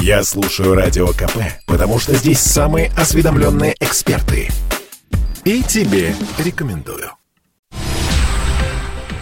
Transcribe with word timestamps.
Я 0.00 0.22
слушаю 0.22 0.74
Радио 0.74 1.08
КП, 1.08 1.38
потому 1.66 1.98
что 1.98 2.14
здесь 2.14 2.40
самые 2.40 2.90
осведомленные 2.96 3.74
эксперты. 3.80 4.48
И 5.44 5.62
тебе 5.62 6.14
рекомендую. 6.38 7.10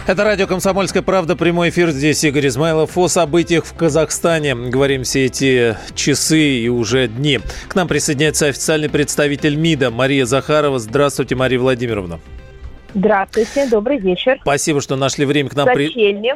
Это 0.07 0.23
радио 0.23 0.47
«Комсомольская 0.47 1.03
правда», 1.03 1.35
прямой 1.35 1.67
эфир. 1.67 1.91
Здесь 1.91 2.23
Игорь 2.23 2.47
Измайлов. 2.47 2.97
О 2.97 3.09
событиях 3.09 3.65
в 3.65 3.73
Казахстане 3.73 4.55
говорим 4.55 5.03
все 5.03 5.25
эти 5.25 5.77
часы 5.95 6.59
и 6.59 6.69
уже 6.69 7.09
дни. 7.09 7.41
К 7.67 7.75
нам 7.75 7.89
присоединяется 7.89 8.47
официальный 8.47 8.87
представитель 8.87 9.57
МИДа 9.57 9.91
Мария 9.91 10.25
Захарова. 10.25 10.79
Здравствуйте, 10.79 11.35
Мария 11.35 11.59
Владимировна. 11.59 12.21
Здравствуйте, 12.97 13.67
добрый 13.69 13.99
вечер. 13.99 14.39
Спасибо, 14.41 14.81
что 14.81 14.95
нашли 14.95 15.23
время 15.23 15.49
к 15.49 15.55
нам 15.55 15.67
при... 15.67 15.89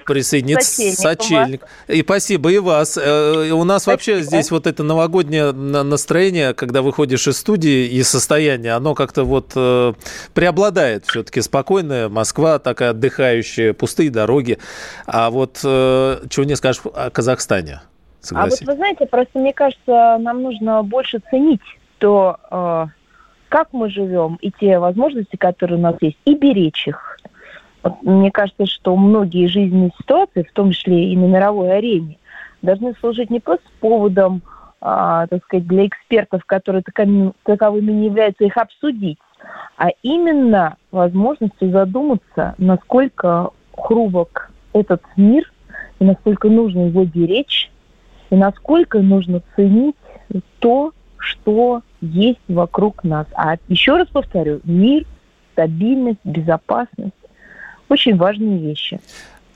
присоединиться. 0.05 0.63
Сочельник. 0.63 0.95
Сочельник. 0.95 1.67
И 1.87 2.03
спасибо 2.03 2.51
и 2.51 2.59
вас. 2.59 2.99
Э, 3.01 3.49
у 3.51 3.63
нас 3.63 3.83
спасибо. 3.83 3.93
вообще 3.93 4.21
здесь 4.21 4.51
вот 4.51 4.67
это 4.67 4.83
новогоднее 4.83 5.53
настроение, 5.53 6.53
когда 6.53 6.83
выходишь 6.83 7.27
из 7.27 7.39
студии 7.39 7.88
и 7.88 8.03
состояние, 8.03 8.73
оно 8.73 8.93
как-то 8.93 9.23
вот 9.23 9.53
э, 9.55 9.93
преобладает 10.35 11.05
все-таки 11.07 11.41
спокойное. 11.41 12.09
Москва 12.09 12.59
такая 12.59 12.91
отдыхающая, 12.91 13.73
пустые 13.73 14.11
дороги. 14.11 14.59
А 15.07 15.31
вот 15.31 15.61
э, 15.63 16.19
чего 16.30 16.45
не 16.45 16.55
скажешь 16.55 16.83
о 16.93 17.09
Казахстане? 17.09 17.81
Согласись. 18.19 18.61
А 18.61 18.66
вот 18.66 18.73
вы 18.73 18.77
знаете, 18.77 19.07
просто 19.07 19.39
мне 19.39 19.53
кажется, 19.53 20.17
нам 20.19 20.43
нужно 20.43 20.83
больше 20.83 21.21
ценить 21.31 21.61
то 21.97 22.89
как 23.51 23.73
мы 23.73 23.89
живем, 23.89 24.37
и 24.41 24.49
те 24.49 24.79
возможности, 24.79 25.35
которые 25.35 25.77
у 25.77 25.81
нас 25.81 25.97
есть, 25.99 26.17
и 26.23 26.35
беречь 26.35 26.87
их. 26.87 27.19
Вот, 27.83 28.01
мне 28.01 28.31
кажется, 28.31 28.65
что 28.65 28.95
многие 28.95 29.47
жизненные 29.47 29.91
ситуации, 29.99 30.43
в 30.43 30.53
том 30.53 30.71
числе 30.71 31.11
и 31.11 31.17
на 31.17 31.25
мировой 31.25 31.77
арене, 31.77 32.17
должны 32.61 32.93
служить 33.01 33.29
не 33.29 33.41
просто 33.41 33.65
поводом, 33.81 34.41
а, 34.79 35.27
так 35.27 35.43
сказать, 35.43 35.67
для 35.67 35.85
экспертов, 35.85 36.45
которые 36.45 36.81
таковыми, 37.43 37.91
не 37.91 38.05
являются, 38.05 38.45
их 38.45 38.55
обсудить, 38.55 39.19
а 39.77 39.89
именно 40.02 40.77
возможностью 40.91 41.71
задуматься, 41.71 42.55
насколько 42.58 43.49
хрупок 43.75 44.49
этот 44.71 45.02
мир, 45.17 45.52
и 45.99 46.05
насколько 46.05 46.47
нужно 46.47 46.88
его 46.88 47.03
беречь, 47.03 47.69
и 48.30 48.36
насколько 48.36 48.99
нужно 48.99 49.41
ценить 49.58 49.97
то, 50.59 50.93
что 51.22 51.81
есть 52.02 52.41
вокруг 52.47 53.03
нас. 53.03 53.27
А 53.33 53.55
еще 53.67 53.95
раз 53.95 54.08
повторю, 54.08 54.59
мир, 54.64 55.05
стабильность, 55.53 56.19
безопасность– 56.23 57.14
очень 57.91 58.16
важные 58.16 58.58
вещи. 58.58 59.00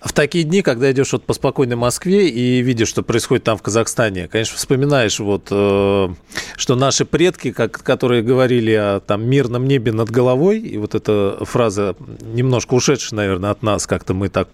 В 0.06 0.14
такие 0.14 0.44
дни, 0.44 0.62
когда 0.62 0.92
идешь 0.92 1.12
вот 1.14 1.24
по 1.24 1.34
спокойной 1.34 1.76
Москве 1.76 2.30
и 2.30 2.62
видишь, 2.62 2.90
что 2.90 3.02
происходит 3.02 3.44
там 3.44 3.58
в 3.58 3.64
Казахстане, 3.64 4.28
конечно, 4.28 4.56
вспоминаешь 4.56 5.20
вот, 5.20 5.48
э, 5.50 6.10
что 6.56 6.76
наши 6.76 7.06
предки, 7.06 7.52
как, 7.52 7.82
которые 7.82 8.22
говорили 8.22 8.72
о 8.72 9.00
там 9.00 9.28
мирном 9.28 9.66
небе 9.66 9.92
над 9.92 10.12
головой, 10.12 10.60
и 10.60 10.78
вот 10.78 10.94
эта 10.94 11.44
фраза 11.44 11.96
немножко 12.22 12.76
ушедшая, 12.76 13.18
наверное, 13.18 13.50
от 13.50 13.64
нас, 13.64 13.88
как-то 13.88 14.14
мы 14.14 14.30
так 14.30 14.48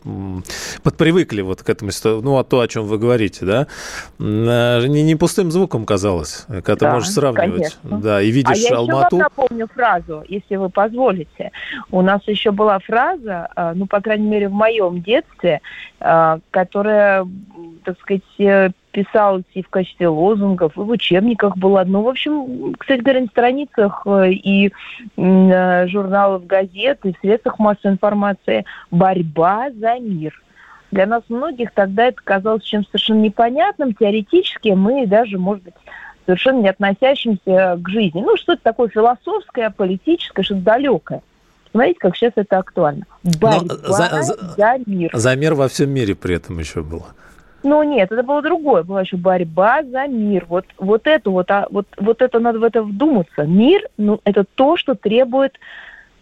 подпривыкли 0.83 1.41
вот 1.41 1.63
к 1.63 1.69
этому, 1.69 1.91
ну, 2.21 2.37
а 2.37 2.45
то, 2.45 2.61
о 2.61 2.67
чем 2.69 2.85
вы 2.85 2.97
говорите, 2.97 3.45
да, 3.45 3.67
э, 4.19 4.87
не, 4.87 5.03
не 5.03 5.17
пустым 5.17 5.51
звуком 5.51 5.85
казалось, 5.85 6.45
когда 6.63 6.87
да, 6.87 6.93
можешь 6.93 7.09
сравнивать. 7.09 7.77
Конечно. 7.81 7.99
Да, 7.99 8.21
и 8.21 8.31
видишь 8.31 8.67
а 8.67 8.69
я 8.69 8.77
Алмату. 8.77 9.17
Я 9.17 9.23
напомню 9.23 9.67
фразу, 9.67 10.23
если 10.29 10.55
вы 10.55 10.69
позволите. 10.69 11.51
У 11.91 12.01
нас 12.01 12.21
еще 12.25 12.51
была 12.51 12.79
фраза, 12.79 13.49
э, 13.53 13.73
ну, 13.75 13.85
по 13.85 13.99
крайней 13.99 14.29
мере, 14.29 14.47
в 14.47 14.53
моем 14.53 15.01
детстве, 15.01 15.40
позиция, 15.41 15.61
а, 15.99 16.39
которая, 16.51 17.27
так 17.83 17.99
сказать, 17.99 18.21
э, 18.39 18.69
писалась 18.91 19.45
и 19.53 19.63
в 19.63 19.69
качестве 19.69 20.07
лозунгов, 20.07 20.75
и 20.75 20.81
в 20.81 20.89
учебниках 20.89 21.57
была. 21.57 21.83
Ну, 21.85 22.01
в 22.01 22.09
общем, 22.09 22.73
кстати 22.77 23.01
говоря, 23.01 23.21
на 23.21 23.27
страницах 23.27 24.03
э, 24.05 24.31
и 24.31 24.71
э, 25.17 25.87
журналов, 25.87 26.45
газет, 26.45 26.99
и 27.03 27.13
в 27.13 27.19
средствах 27.19 27.59
массовой 27.59 27.93
информации 27.93 28.65
«Борьба 28.89 29.69
за 29.71 29.99
мир». 29.99 30.41
Для 30.91 31.05
нас 31.05 31.23
многих 31.29 31.71
тогда 31.71 32.07
это 32.07 32.21
казалось 32.21 32.63
чем-то 32.63 32.89
совершенно 32.89 33.21
непонятным, 33.21 33.93
теоретически 33.93 34.69
мы 34.69 35.07
даже, 35.07 35.37
может 35.37 35.63
быть, 35.63 35.73
совершенно 36.25 36.61
не 36.61 36.69
относящимся 36.69 37.79
к 37.81 37.89
жизни. 37.89 38.21
Ну, 38.21 38.35
что-то 38.35 38.61
такое 38.61 38.89
философское, 38.89 39.69
политическое, 39.69 40.43
что-то 40.43 40.61
далекое. 40.61 41.21
Смотрите, 41.71 41.99
как 41.99 42.15
сейчас 42.15 42.33
это 42.35 42.57
актуально. 42.57 43.05
Борьба 43.23 43.75
за, 43.75 44.23
за, 44.23 44.37
за 44.57 44.77
мир. 44.85 45.09
За 45.13 45.35
мир 45.35 45.53
во 45.53 45.67
всем 45.67 45.89
мире 45.89 46.15
при 46.15 46.35
этом 46.35 46.59
еще 46.59 46.83
было. 46.83 47.07
Ну 47.63 47.83
нет, 47.83 48.11
это 48.11 48.23
было 48.23 48.41
другое, 48.41 48.83
была 48.83 49.01
еще 49.01 49.17
борьба 49.17 49.83
за 49.83 50.07
мир. 50.07 50.45
Вот, 50.49 50.65
вот 50.77 51.05
это 51.05 51.29
вот, 51.29 51.51
а, 51.51 51.67
вот, 51.69 51.87
вот 51.97 52.21
это 52.21 52.39
надо 52.39 52.59
в 52.59 52.63
это 52.63 52.81
вдуматься. 52.81 53.43
Мир, 53.43 53.87
ну, 53.97 54.19
это 54.23 54.45
то, 54.55 54.77
что 54.77 54.95
требует 54.95 55.59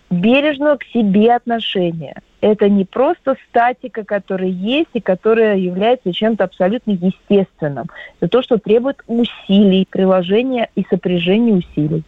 бережного 0.10 0.78
к 0.78 0.84
себе 0.86 1.34
отношения. 1.34 2.22
Это 2.42 2.68
не 2.70 2.86
просто 2.86 3.36
статика, 3.50 4.04
которая 4.04 4.50
есть 4.50 4.90
и 4.94 5.02
которая 5.02 5.58
является 5.58 6.14
чем-то 6.14 6.46
абсолютно 6.46 6.92
естественным. 6.92 7.88
Это 8.20 8.30
то, 8.30 8.42
что 8.42 8.58
требует 8.58 9.04
усилий, 9.08 9.86
приложения 9.90 10.70
и 10.76 10.86
сопряжения 10.90 11.54
усилий. 11.54 12.04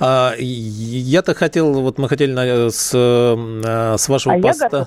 А, 0.00 0.34
я-то 0.38 1.34
хотел, 1.34 1.72
вот 1.80 1.98
мы 1.98 2.08
хотели 2.08 2.70
с, 2.70 2.90
э, 2.94 3.96
с 3.98 4.08
вашего 4.08 4.34
а 4.34 4.40
поста... 4.40 4.86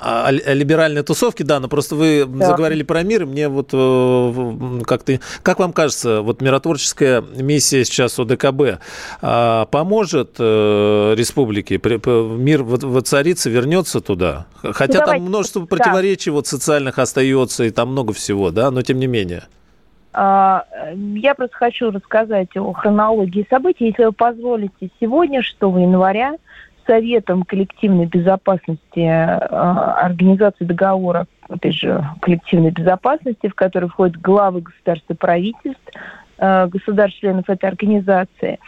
О, 0.00 0.30
либеральной 0.30 1.02
тусовке, 1.02 1.42
да, 1.42 1.58
но 1.58 1.66
просто 1.66 1.96
вы 1.96 2.24
да. 2.24 2.46
заговорили 2.46 2.84
про 2.84 3.02
мир, 3.02 3.22
и 3.22 3.26
мне 3.26 3.48
вот 3.48 3.70
э, 3.72 4.80
как-то, 4.86 5.18
как 5.42 5.58
вам 5.58 5.72
кажется, 5.72 6.20
вот 6.20 6.40
миротворческая 6.40 7.20
миссия 7.20 7.84
сейчас 7.84 8.16
ОДКБ 8.16 8.80
а, 9.22 9.66
поможет 9.66 10.36
э, 10.38 11.14
республике, 11.16 11.80
мир 11.80 12.62
воцарится, 12.62 13.50
вернется 13.50 14.00
туда? 14.00 14.46
Хотя 14.62 15.00
ну, 15.00 15.06
там 15.06 15.22
множество 15.22 15.66
противоречий 15.66 16.30
да. 16.30 16.34
вот 16.34 16.46
социальных 16.46 17.00
остается, 17.00 17.64
и 17.64 17.70
там 17.70 17.88
много 17.88 18.12
всего, 18.12 18.52
да, 18.52 18.70
но 18.70 18.82
тем 18.82 19.00
не 19.00 19.08
менее. 19.08 19.48
А, 20.20 20.64
я 21.14 21.36
просто 21.36 21.56
хочу 21.56 21.92
рассказать 21.92 22.56
о 22.56 22.72
хронологии 22.72 23.46
событий. 23.48 23.86
Если 23.86 24.04
вы 24.04 24.10
позволите, 24.10 24.90
сегодня, 25.00 25.42
6 25.42 25.56
января, 25.60 26.34
Советом 26.88 27.44
коллективной 27.44 28.06
безопасности 28.06 29.06
а, 29.06 30.00
Организации 30.02 30.64
договора, 30.64 31.28
этой 31.48 31.70
же 31.70 32.04
коллективной 32.20 32.72
безопасности, 32.72 33.46
в 33.46 33.54
который 33.54 33.88
входят 33.88 34.20
главы 34.20 34.62
государств 34.62 35.08
и 35.08 35.14
правительств, 35.14 35.84
а, 36.38 36.66
государств-членов 36.66 37.48
этой 37.48 37.68
организации, 37.68 38.58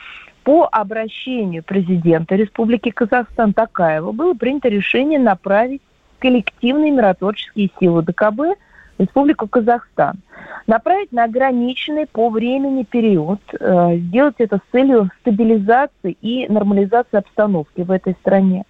по 0.45 0.69
обращению 0.71 1.65
президента 1.65 2.37
Республики 2.37 2.91
Казахстан 2.91 3.55
Такаева 3.55 4.13
было 4.13 4.35
принято 4.35 4.69
решение 4.69 5.19
направить 5.19 5.83
коллективные 6.21 6.93
миротворческие 6.93 7.71
силы 7.81 8.03
ДКБ 8.05 8.57
Республику 9.01 9.49
Казахстан– 9.49 10.17
направить 10.67 11.11
на 11.11 11.25
ограниченный 11.25 12.07
по 12.07 12.29
времени 12.29 12.83
период, 12.83 13.41
э, 13.59 13.97
сделать 13.97 14.35
это 14.39 14.59
с 14.59 14.73
целью 14.73 15.11
стабилизации 15.21 16.17
и 16.21 16.47
нормализации 16.53 17.17
обстановки 17.17 17.81
в 17.81 17.91
этой 17.91 18.13
стране. 18.21 18.65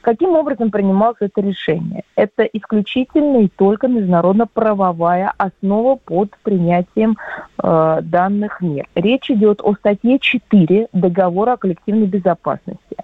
Каким 0.00 0.30
образом 0.30 0.70
принималось 0.70 1.16
это 1.20 1.40
решение? 1.40 2.02
Это 2.16 2.42
исключительно 2.44 3.38
и 3.38 3.48
только 3.48 3.88
международно-правовая 3.88 5.32
основа 5.38 5.96
под 5.96 6.36
принятием 6.42 7.16
э, 7.62 8.00
данных 8.02 8.60
мер. 8.60 8.86
Речь 8.94 9.30
идет 9.30 9.60
о 9.62 9.74
статье 9.74 10.18
4 10.18 10.88
Договора 10.92 11.52
о 11.52 11.56
коллективной 11.56 12.06
безопасности 12.06 12.96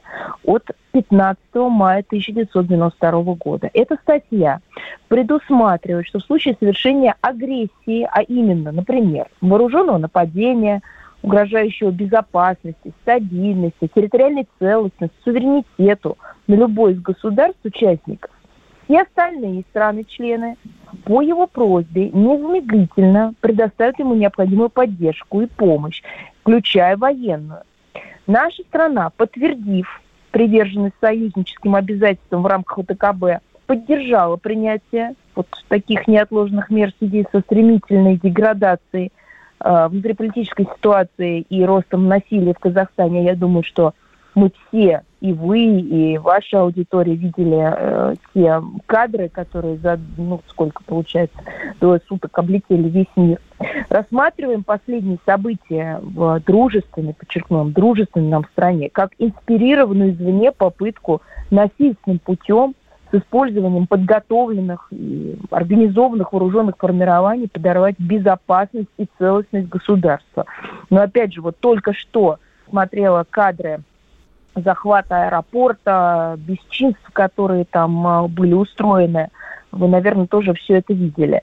от 0.44 0.65
15 0.93 1.38
мая 1.55 2.05
1992 2.06 3.34
года. 3.34 3.71
Эта 3.72 3.97
статья 3.97 4.61
предусматривает, 5.09 6.06
что 6.06 6.19
в 6.19 6.25
случае 6.25 6.56
совершения 6.59 7.15
агрессии, 7.21 8.09
а 8.11 8.22
именно, 8.22 8.72
например, 8.72 9.28
вооруженного 9.41 9.99
нападения, 9.99 10.82
угрожающего 11.23 11.91
безопасности, 11.91 12.93
стабильности, 13.02 13.91
территориальной 13.94 14.49
целостности, 14.58 15.14
суверенитету 15.23 16.17
на 16.50 16.55
любой 16.55 16.94
из 16.94 17.00
государств-участников, 17.00 18.31
и 18.88 18.97
остальные 18.97 19.62
страны-члены 19.70 20.56
по 21.05 21.23
его 21.23 21.47
просьбе 21.47 22.11
незамедлительно 22.11 23.35
предоставят 23.41 23.99
ему 24.00 24.14
необходимую 24.14 24.69
поддержку 24.69 25.43
и 25.43 25.47
помощь, 25.47 26.02
включая 26.43 26.97
военную. 26.97 27.62
Наша 28.26 28.62
страна, 28.64 29.11
подтвердив 29.17 30.00
приверженность 30.32 30.97
союзническим 31.00 31.76
обязательствам 31.76 32.43
в 32.43 32.47
рамках 32.47 32.79
ОТКБ, 32.79 33.43
поддержала 33.67 34.37
принятие 34.37 35.14
вот 35.37 35.47
таких 35.69 36.08
неотложных 36.08 36.70
мер 36.70 36.93
в 36.93 36.99
связи 36.99 37.26
со 37.31 37.41
стремительной 37.41 38.17
деградацией 38.17 39.12
э, 39.61 39.88
внутриполитической 39.88 40.67
ситуации 40.67 41.43
и 41.43 41.64
ростом 41.64 42.08
насилия 42.08 42.55
в 42.55 42.58
Казахстане. 42.58 43.25
Я 43.25 43.37
думаю, 43.37 43.62
что 43.62 43.94
мы 44.35 44.50
все, 44.69 45.02
и 45.20 45.32
вы, 45.32 45.81
и 45.81 46.19
ваша 46.19 46.61
аудитория 46.61 47.14
видели 47.14 47.58
э, 47.61 48.14
те 48.32 48.62
кадры, 48.87 49.28
которые 49.28 49.76
за, 49.78 49.99
ну, 50.17 50.40
сколько 50.49 50.82
получается, 50.84 51.37
двое 51.81 52.00
суток 52.08 52.37
облетели 52.38 52.88
весь 52.88 53.11
мир. 53.17 53.38
рассматриваем 53.90 54.64
последние 54.64 55.19
события 55.26 56.00
в 56.02 56.40
дружественной, 56.46 57.14
подчеркну, 57.14 57.67
дружественной 57.67 58.28
нам 58.28 58.44
стране, 58.52 58.88
как 58.88 59.12
инспирированную 59.19 60.12
извне 60.12 60.52
попытку 60.52 61.20
насильственным 61.50 62.19
путем 62.19 62.75
с 63.12 63.16
использованием 63.16 63.87
подготовленных 63.87 64.88
и 64.90 65.37
организованных 65.50 66.32
вооруженных 66.32 66.76
формирований 66.78 67.49
подорвать 67.49 67.96
безопасность 67.99 68.88
и 68.96 69.06
целостность 69.19 69.69
государства. 69.69 70.46
Но 70.88 71.02
опять 71.02 71.34
же, 71.34 71.43
вот 71.43 71.58
только 71.58 71.93
что 71.93 72.38
смотрела 72.69 73.26
кадры 73.28 73.81
захвата 74.55 75.26
аэропорта, 75.26 76.37
бесчинств, 76.38 77.11
которые 77.12 77.64
там 77.64 78.06
а, 78.06 78.29
были 78.29 78.52
устроены. 78.52 79.29
Вы, 79.73 79.88
наверное, 79.88 80.26
тоже 80.26 80.55
все 80.55 80.79
это 80.79 80.93
видели. 80.93 81.43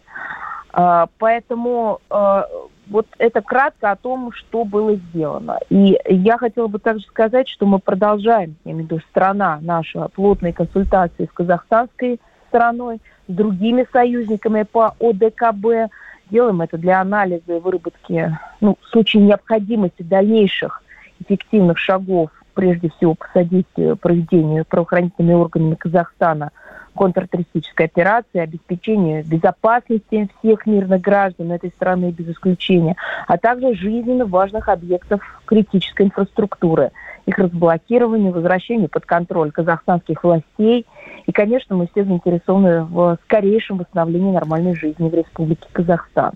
А, 0.74 1.08
поэтому 1.18 2.00
а, 2.10 2.46
вот 2.90 3.08
это 3.18 3.42
кратко 3.42 3.92
о 3.92 3.96
том, 3.96 4.32
что 4.32 4.64
было 4.64 4.96
сделано. 4.96 5.60
И 5.70 5.98
я 6.08 6.38
хотела 6.38 6.68
бы 6.68 6.80
также 6.80 7.06
сказать, 7.08 7.48
что 7.48 7.66
мы 7.66 7.80
продолжаем, 7.80 8.56
я 8.64 8.72
имею 8.72 8.88
в 8.88 8.92
виду 8.92 9.02
страна 9.10 9.60
наша, 9.62 10.08
плотные 10.10 10.54
консультации 10.54 11.26
с 11.26 11.34
казахстанской 11.34 12.20
стороной, 12.50 13.00
с 13.28 13.34
другими 13.34 13.86
союзниками 13.92 14.64
по 14.64 14.96
ОДКБ. 15.00 15.92
Делаем 16.30 16.62
это 16.62 16.78
для 16.78 17.02
анализа 17.02 17.56
и 17.56 17.60
выработки, 17.60 18.38
ну, 18.60 18.78
в 18.82 18.88
случае 18.88 19.24
необходимости 19.24 20.04
дальнейших 20.04 20.84
эффективных 21.22 21.78
шагов, 21.78 22.30
прежде 22.58 22.90
всего 22.98 23.14
по 23.14 23.28
содействию 23.34 23.96
проведению 23.96 24.66
правоохранительными 24.66 25.36
органами 25.36 25.76
Казахстана– 25.76 26.52
контртеррористической 26.98 27.86
операции, 27.86 28.40
обеспечению 28.40 29.24
безопасности 29.26 30.30
всех 30.40 30.66
мирных 30.66 31.02
граждан 31.02 31.52
этой 31.52 31.70
страны 31.70 32.12
без 32.12 32.28
исключения, 32.30 32.98
а 33.28 33.38
также 33.38 33.74
жизненно 33.76 34.26
важных 34.26 34.68
объектов 34.68 35.22
критической 35.46 36.08
инфраструктуры, 36.08 36.92
их 37.26 37.38
разблокированию, 37.38 38.34
возвращению 38.34 38.90
под 38.90 39.06
контроль 39.06 39.52
казахстанских 39.52 40.24
властей. 40.24 40.86
И, 41.26 41.32
конечно, 41.32 41.76
мы 41.76 41.88
все 41.88 42.04
заинтересованы 42.04 42.84
в 42.86 43.18
скорейшем 43.24 43.78
восстановлении 43.78 44.32
нормальной 44.32 44.76
жизни 44.76 45.10
в 45.10 45.14
Республике 45.14 45.68
Казахстан. 45.72 46.34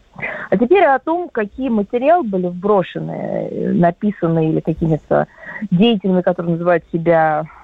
А 0.49 0.57
теперь 0.57 0.83
о 0.83 0.99
том, 0.99 1.29
какие 1.29 1.69
материалы 1.69 2.23
были 2.23 2.47
вброшены, 2.47 3.73
написаны 3.73 4.49
или 4.49 4.59
какими-то 4.59 5.27
деятелями, 5.71 6.21
которые 6.21 6.53
называют 6.53 6.83
себя 6.91 7.45
Э, 7.45 7.60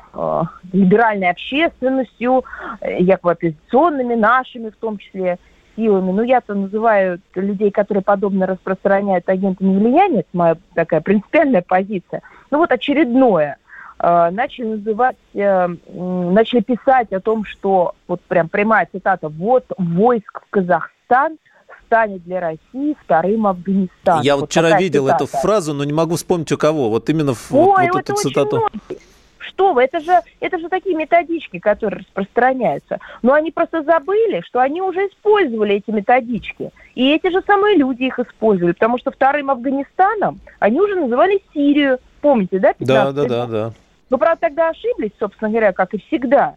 либеральной 0.74 1.30
общественностью, 1.30 2.44
э, 2.82 3.02
якобы 3.02 3.32
оппозиционными, 3.34 4.16
нашими 4.16 4.70
в 4.70 4.76
том 4.78 4.98
числе 4.98 5.38
силами. 5.76 6.12
Ну, 6.12 6.24
я-то 6.24 6.56
называю 6.56 7.20
людей, 7.36 7.72
которые 7.72 8.04
подобно 8.04 8.48
распространяют 8.48 9.30
агентами 9.30 9.78
влияния, 9.78 10.20
это 10.22 10.30
моя 10.34 10.58
такая 10.74 11.02
принципиальная 11.02 11.62
позиция. 11.62 12.22
Ну, 12.50 12.58
вот 12.58 12.72
очередное. 12.72 13.58
Э, 14.00 14.30
начали 14.32 14.66
называть, 14.66 15.18
начали 15.34 16.62
писать 16.62 17.12
о 17.14 17.20
том, 17.20 17.46
что, 17.46 17.94
вот 18.08 18.22
прям 18.22 18.50
прямая 18.50 18.88
цитата, 18.92 19.30
вот 19.30 19.66
войск 19.78 20.42
в 20.48 20.50
Казахстан 20.50 21.38
станет 21.86 22.24
для 22.24 22.40
России 22.40 22.98
вторым 23.04 23.48
Афганистаном. 23.48 24.22
Я 24.22 24.36
вот, 24.36 24.50
вчера 24.50 24.78
видел 24.78 25.06
цитата. 25.06 25.24
эту 25.24 25.38
фразу, 25.38 25.74
но 25.74 25.84
не 25.84 25.94
могу 25.94 26.16
вспомнить 26.16 26.52
у 26.52 26.58
кого. 26.58 26.90
Вот 26.90 27.10
именно 27.10 27.34
Ой, 27.52 27.88
вот, 27.88 27.94
вот 27.94 28.10
эту 28.10 28.16
цитату. 28.16 28.58
Многие. 28.58 29.17
Что 29.48 29.74
вы? 29.74 29.84
Это 29.84 30.00
же, 30.00 30.12
это 30.40 30.60
же 30.60 30.70
такие 30.70 30.96
методички, 30.96 31.60
которые 31.60 32.02
распространяются. 32.02 33.00
Но 33.22 33.34
они 33.34 33.52
просто 33.52 33.84
забыли, 33.84 34.42
что 34.46 34.60
они 34.60 34.82
уже 34.82 35.08
использовали 35.08 35.76
эти 35.76 35.90
методички. 35.90 36.72
И 36.96 37.14
эти 37.14 37.30
же 37.32 37.42
самые 37.46 37.78
люди 37.78 38.04
их 38.04 38.20
использовали. 38.20 38.74
Потому 38.74 38.98
что 38.98 39.12
вторым 39.12 39.50
Афганистаном 39.50 40.40
они 40.60 40.82
уже 40.82 40.96
называли 40.96 41.42
Сирию. 41.54 42.00
Помните, 42.22 42.60
да? 42.60 42.74
Да, 42.80 43.12
да, 43.12 43.26
да, 43.26 43.46
да. 43.46 43.72
Но, 44.10 44.18
правда, 44.18 44.42
тогда 44.42 44.70
ошиблись, 44.70 45.12
собственно 45.20 45.50
говоря, 45.50 45.74
как 45.74 45.94
и 45.94 46.00
всегда. 46.08 46.56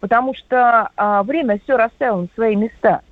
Потому 0.00 0.34
что 0.34 0.90
а, 0.96 1.22
время 1.22 1.60
все 1.62 1.76
расставило 1.76 2.22
на 2.22 2.28
свои 2.34 2.56
места. 2.56 3.02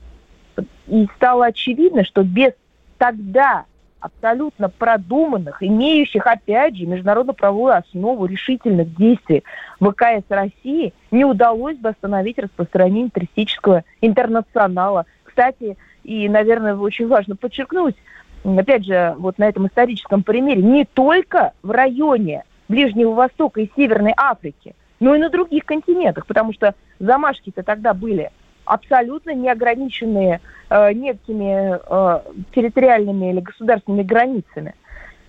И 0.87 1.07
стало 1.17 1.47
очевидно, 1.47 2.05
что 2.05 2.23
без 2.23 2.53
тогда 2.97 3.65
абсолютно 4.01 4.69
продуманных, 4.69 5.63
имеющих, 5.63 6.27
опять 6.27 6.77
же, 6.77 6.87
международно-правовую 6.87 7.77
основу 7.77 8.27
решительных 8.27 8.95
действий 8.97 9.45
ВКС 9.81 10.25
России 10.29 10.93
не 11.11 11.25
удалось 11.25 11.77
бы 11.77 11.91
остановить 11.91 12.39
распространение 12.39 13.11
террористического 13.11 13.85
интернационала. 14.01 15.07
Кстати, 15.25 15.77
и, 16.05 16.29
наверное, 16.29 16.75
очень 16.75 17.09
важно 17.09 17.37
подчеркнуть, 17.37 17.97
опять 18.45 18.85
же, 18.85 19.15
вот 19.19 19.39
на 19.39 19.49
этом 19.49 19.67
историческом 19.67 20.23
примере, 20.23 20.63
не 20.63 20.85
только 20.85 21.53
в 21.63 21.71
районе 21.71 22.45
Ближнего 22.69 23.13
Востока 23.13 23.61
и 23.61 23.71
Северной 23.77 24.15
Африки, 24.17 24.75
но 25.01 25.15
и 25.15 25.19
на 25.19 25.31
других 25.31 25.65
континентах, 25.65 26.27
потому 26.27 26.53
что 26.53 26.75
замашки-то 26.99 27.63
тогда 27.63 27.95
были 27.95 28.31
абсолютно 28.69 29.35
неограниченные 29.35 30.41
э, 30.71 30.93
некими 30.93 31.79
э, 31.79 32.21
территориальными 32.55 33.31
или 33.31 33.41
государственными 33.41 34.03
границами. 34.03 34.75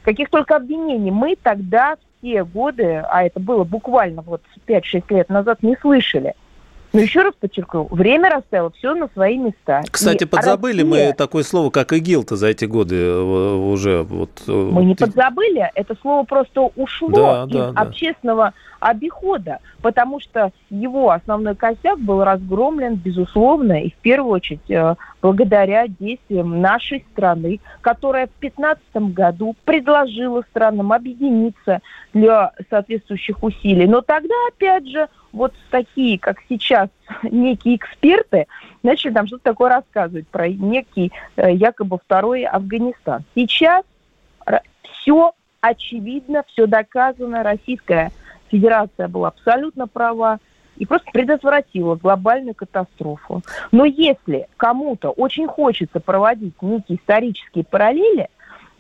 Каких 0.04 0.30
только 0.30 0.56
обвинений 0.56 1.12
мы 1.12 1.36
тогда 1.42 1.98
все 2.18 2.44
годы, 2.44 3.04
а 3.10 3.24
это 3.24 3.40
было 3.40 3.64
буквально 3.64 4.22
вот 4.22 4.42
5-6 4.68 5.04
лет 5.10 5.30
назад, 5.30 5.64
не 5.64 5.76
слышали– 5.78 6.34
но 6.92 7.02
еще 7.02 7.22
раз 7.22 7.34
подчеркну, 7.40 7.88
время 7.92 8.30
расставило 8.30 8.72
все 8.72 8.96
на 8.96 9.08
свои 9.10 9.38
места. 9.38 9.84
Кстати, 9.92 10.24
и 10.24 10.28
подзабыли 10.28 10.82
Россия... 10.82 11.08
мы 11.08 11.14
такое 11.14 11.44
слово, 11.44 11.70
как 11.70 11.94
ИГИЛ-то 11.94 12.36
за 12.36 12.48
эти 12.48 12.66
годы 12.66 12.96
э, 12.96 13.22
уже. 13.22 14.04
Вот, 14.04 14.32
э, 14.48 14.52
мы 14.52 14.86
не 14.86 14.96
подзабыли, 14.96 15.70
это 15.76 15.96
слово 16.02 16.24
просто 16.24 16.62
ушло 16.76 17.10
да, 17.10 17.44
из 17.44 17.52
да, 17.52 17.82
общественного 17.82 18.54
обихода, 18.80 19.60
потому 19.82 20.20
что 20.20 20.52
его 20.70 21.12
основной 21.12 21.56
косяк 21.56 22.00
был 22.00 22.24
разгромлен, 22.24 22.96
безусловно, 22.96 23.84
и 23.84 23.92
в 23.92 23.96
первую 23.96 24.32
очередь 24.32 24.70
э, 24.70 24.96
благодаря 25.22 25.88
действиям 25.88 26.62
нашей 26.62 27.06
страны, 27.12 27.60
которая 27.82 28.28
в 28.28 28.40
2015 28.40 29.14
году 29.14 29.56
предложила 29.66 30.44
странам 30.50 30.94
объединиться 30.94 31.82
для 32.14 32.52
соответствующих 32.70 33.44
усилий. 33.44 33.86
Но 33.86 34.02
тогда, 34.02 34.36
опять 34.48 34.88
же, 34.88 35.08
вот 35.32 35.54
такие, 35.70 36.18
как 36.20 36.38
сейчас, 36.50 36.90
некие 37.24 37.76
эксперты, 37.76 38.48
начали 38.84 39.12
там 39.12 39.28
что-то 39.28 39.44
такое 39.44 39.70
рассказывать 39.70 40.28
про 40.28 40.48
некий 40.48 41.12
э, 41.36 41.54
якобы 41.54 41.98
второй 41.98 42.44
Афганистан. 42.44 43.24
Сейчас 43.36 43.84
все 44.84 45.34
очевидно, 45.62 46.44
все 46.48 46.66
доказано. 46.68 47.44
Российская 47.44 48.12
Федерация 48.50 49.08
была 49.08 49.30
абсолютно 49.30 49.88
права 49.88 50.40
и 50.78 50.86
просто 50.86 51.12
предотвратила 51.12 51.96
глобальную 51.96 52.56
катастрофу. 52.56 53.42
Но 53.72 53.86
если 53.86 54.48
кому-то 54.58 55.10
очень 55.10 55.48
хочется 55.48 56.00
проводить 56.00 56.60
некие 56.62 56.98
исторические 56.98 57.66
параллели, 57.66 58.30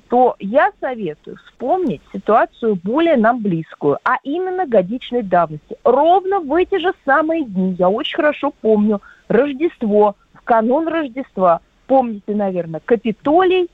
то 0.10 0.36
я 0.40 0.72
советую 0.82 1.38
вспомнить 1.38 2.02
ситуацию 2.12 2.78
более 2.84 3.16
нам 3.16 3.42
близкую, 3.42 4.00
а 4.04 4.18
именно 4.24 4.66
годичной 4.66 5.22
давности. 5.22 5.78
Ровно 5.84 6.40
в 6.40 6.52
эти 6.54 6.80
же 6.80 6.94
самые 7.06 7.46
дни, 7.46 7.76
я 7.78 7.90
очень 7.90 8.16
хорошо 8.16 8.52
помню, 8.62 9.02
Рождество, 9.28 10.16
в 10.34 10.42
канун 10.44 10.88
Рождества, 10.88 11.62
помните, 11.86 12.34
наверное, 12.34 12.82
Капитолий, 12.84 13.70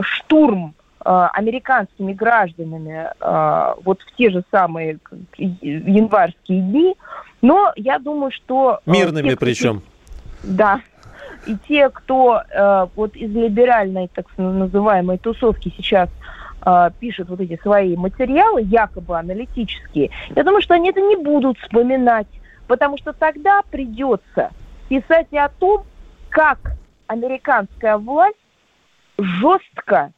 штурм 0.00 0.74
э, 1.04 1.28
американскими 1.32 2.12
гражданами 2.12 3.10
э, 3.20 3.74
вот 3.84 4.00
в 4.02 4.16
те 4.16 4.30
же 4.30 4.44
самые 4.52 4.98
январские 5.36 6.60
дни, 6.60 6.94
но 7.42 7.72
я 7.74 7.98
думаю, 7.98 8.30
что... 8.30 8.80
Э, 8.86 8.90
Мирными 8.90 9.30
те, 9.30 9.36
причем. 9.36 9.82
Да, 10.44 10.80
и 11.46 11.56
те, 11.68 11.88
кто 11.88 12.40
э, 12.40 12.86
вот 12.96 13.16
из 13.16 13.30
либеральной, 13.32 14.08
так 14.12 14.26
называемой 14.36 15.18
тусовки 15.18 15.72
сейчас 15.76 16.10
э, 16.64 16.90
пишут 16.98 17.28
вот 17.28 17.40
эти 17.40 17.58
свои 17.62 17.96
материалы, 17.96 18.62
якобы 18.62 19.18
аналитические, 19.18 20.10
я 20.34 20.44
думаю, 20.44 20.60
что 20.60 20.74
они 20.74 20.90
это 20.90 21.00
не 21.00 21.16
будут 21.16 21.58
вспоминать, 21.58 22.26
потому 22.66 22.98
что 22.98 23.12
тогда 23.12 23.62
придется 23.70 24.50
писать 24.88 25.28
и 25.30 25.38
о 25.38 25.48
том, 25.48 25.84
как 26.28 26.72
американская 27.06 27.96
власть 27.96 28.36
жестко 29.16 30.12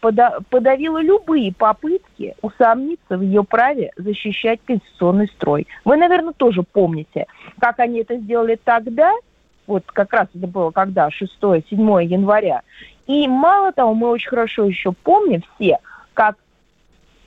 подавила 0.00 1.02
любые 1.02 1.52
попытки 1.52 2.36
усомниться 2.40 3.16
в 3.16 3.22
ее 3.22 3.42
праве 3.42 3.90
защищать 3.96 4.60
конституционный 4.64 5.26
строй. 5.28 5.66
Вы, 5.84 5.96
наверное, 5.96 6.32
тоже 6.32 6.62
помните, 6.62 7.26
как 7.58 7.80
они 7.80 8.00
это 8.00 8.16
сделали 8.16 8.58
тогда– 8.62 9.12
вот 9.66 9.84
как 9.86 10.12
раз 10.12 10.28
это 10.34 10.46
было 10.46 10.70
когда, 10.70 11.08
6-7 11.08 12.04
января. 12.04 12.62
И 13.06 13.28
мало 13.28 13.72
того, 13.72 13.94
мы 13.94 14.08
очень 14.08 14.30
хорошо 14.30 14.64
еще 14.64 14.92
помним 14.92 15.42
все, 15.54 15.78
как 16.14 16.36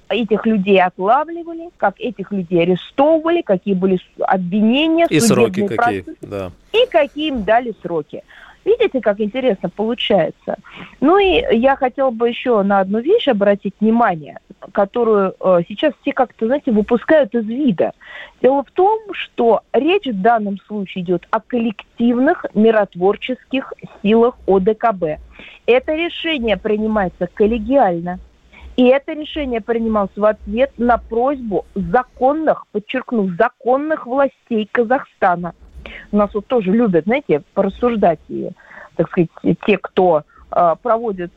этих 0.09 0.45
людей 0.45 0.81
отлавливали, 0.81 1.69
как 1.77 1.99
этих 1.99 2.31
людей 2.31 2.63
арестовывали, 2.63 3.41
какие 3.41 3.75
были 3.75 3.99
обвинения, 4.19 5.05
и 5.09 5.19
сроки 5.19 5.67
какие, 5.67 6.05
да. 6.21 6.51
и 6.73 6.85
какие 6.89 7.29
им 7.29 7.43
дали 7.43 7.73
сроки. 7.81 8.23
Видите, 8.65 9.01
как 9.01 9.19
интересно 9.19 9.69
получается? 9.69 10.57
Ну 10.99 11.17
и 11.17 11.43
я 11.55 11.75
хотела 11.75 12.11
бы 12.11 12.29
еще 12.29 12.61
на 12.63 12.79
одну 12.79 12.99
вещь 12.99 13.27
обратить 13.27 13.73
внимание, 13.79 14.39
которую 14.73 15.33
э, 15.39 15.61
сейчас 15.67 15.93
все 16.01 16.11
как-то, 16.11 16.45
знаете, 16.45 16.71
выпускают 16.71 17.33
из 17.33 17.45
вида. 17.45 17.93
Дело 18.41 18.63
в 18.63 18.71
том, 18.71 18.99
что 19.13 19.61
речь 19.73 20.05
в 20.05 20.21
данном 20.21 20.57
случае 20.67 21.03
идет 21.03 21.27
о 21.31 21.39
коллективных 21.39 22.45
миротворческих 22.53 23.73
силах 24.01 24.35
ОДКБ. 24.47 25.19
Это 25.65 25.95
решение 25.95 26.57
принимается 26.57 27.27
коллегиально. 27.33 28.19
И 28.75 28.85
это 28.85 29.11
решение 29.11 29.59
принималось 29.59 30.15
в 30.15 30.23
ответ 30.23 30.71
на 30.77 30.97
просьбу 30.97 31.65
законных, 31.75 32.65
подчеркну, 32.71 33.29
законных 33.37 34.05
властей 34.05 34.69
Казахстана. 34.71 35.53
У 36.11 36.17
нас 36.17 36.33
вот 36.33 36.45
тоже 36.47 36.71
любят, 36.71 37.05
знаете, 37.05 37.41
порассуждать, 37.53 38.19
и, 38.29 38.49
так 38.95 39.09
сказать, 39.09 39.29
те, 39.65 39.77
кто 39.77 40.23
э, 40.51 40.75
проводит 40.81 41.31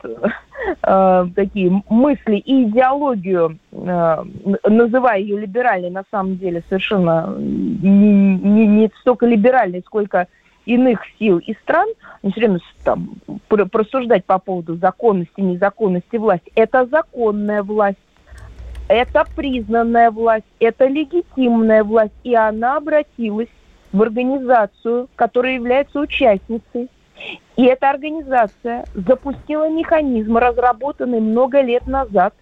э, 0.82 1.26
такие 1.34 1.82
мысли 1.88 2.36
и 2.36 2.64
идеологию, 2.64 3.58
э, 3.72 4.24
называя 4.68 5.18
ее 5.20 5.38
либеральной, 5.38 5.90
на 5.90 6.04
самом 6.10 6.38
деле 6.38 6.62
совершенно 6.68 7.34
не, 7.38 8.36
не, 8.36 8.66
не 8.66 8.90
столько 9.00 9.26
либеральной, 9.26 9.82
сколько 9.86 10.26
иных 10.64 11.00
сил 11.18 11.38
и 11.38 11.54
стран, 11.54 11.88
они 12.22 12.32
все 12.32 12.40
время 12.40 12.60
там 12.84 13.14
просуждать 13.48 14.24
по 14.24 14.38
поводу 14.38 14.76
законности, 14.76 15.40
незаконности 15.40 16.16
власти. 16.16 16.52
Это 16.54 16.86
законная 16.86 17.62
власть, 17.62 17.98
это 18.88 19.24
признанная 19.34 20.10
власть, 20.10 20.46
это 20.60 20.86
легитимная 20.86 21.82
власть, 21.84 22.12
и 22.22 22.34
она 22.34 22.76
обратилась 22.76 23.48
в 23.92 24.02
организацию, 24.02 25.08
которая 25.16 25.54
является 25.54 26.00
участницей. 26.00 26.88
И 27.56 27.64
эта 27.64 27.90
организация 27.90 28.84
запустила 28.94 29.68
механизм, 29.68 30.36
разработанный 30.36 31.20
много 31.20 31.60
лет 31.60 31.86
назад. 31.86 32.34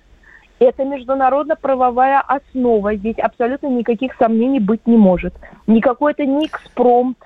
Это 0.59 0.85
международно-правовая 0.85 2.21
основа. 2.21 2.95
Здесь 2.95 3.19
абсолютно 3.19 3.67
никаких 3.67 4.15
сомнений 4.17 4.61
быть 4.61 4.87
не 4.87 4.97
может. 4.97 5.35
Никакой 5.67 6.13
это 6.13 6.25
не 6.25 6.47
экспромт, 6.47 7.19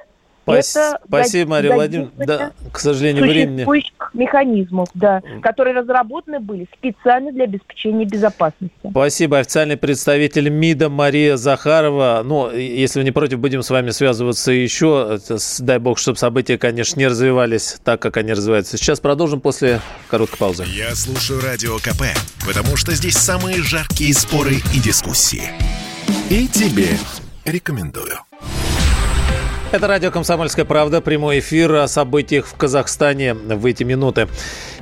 Спас... 0.45 0.77
Это 0.77 1.01
Спасибо, 1.07 1.51
Мария 1.51 1.75
Владимировна. 1.75 2.27
Да, 2.27 2.53
к 2.71 2.79
сожалению, 2.79 3.25
времени... 3.25 3.67
механизмов, 4.13 4.89
да, 4.95 5.23
которые 5.43 5.75
разработаны 5.75 6.39
были 6.39 6.69
специально 6.77 7.33
для 7.33 7.45
обеспечения 7.45 8.05
безопасности. 8.05 8.75
Спасибо. 8.91 9.39
Официальный 9.39 9.77
представитель 9.79 10.51
МИДа 10.51 10.91
Мария 10.91 11.37
Захарова. 11.37 12.23
Ну, 12.25 12.51
если 12.51 13.01
вы 13.01 13.05
не 13.05 13.11
против, 13.11 13.39
будем 13.39 13.63
с 13.63 13.71
вами 13.71 13.91
связываться 13.91 14.53
еще. 14.53 15.19
Дай 15.61 15.79
бог, 15.79 15.99
чтобы 15.99 16.19
события, 16.19 16.59
конечно, 16.59 16.99
не 16.99 17.07
развивались 17.07 17.77
так, 17.83 18.01
как 18.01 18.19
они 18.19 18.33
развиваются. 18.33 18.77
Сейчас 18.77 19.01
продолжим 19.01 19.41
после 19.41 19.81
короткой 20.11 20.39
паузы. 20.39 20.65
Я 20.67 20.95
слушаю 20.95 21.41
Радио 21.41 21.79
КП, 21.79 22.05
потому 22.47 22.77
что 22.77 22.93
здесь 22.93 23.17
самые 23.17 23.63
жаркие 23.63 24.13
споры 24.13 24.57
и 24.75 24.79
дискуссии. 24.79 25.45
И 26.29 26.47
тебе 26.49 26.89
рекомендую. 27.47 28.19
Это 29.75 29.89
радио 29.89 30.13
«Комсомольская 30.13 30.65
правда», 30.65 31.01
прямой 31.01 31.41
эфир 31.41 31.75
о 31.75 31.89
событиях 31.89 32.47
в 32.47 32.55
Казахстане 32.55 33.35
в 33.35 33.67
эти 33.67 33.83
минуты. 33.83 34.29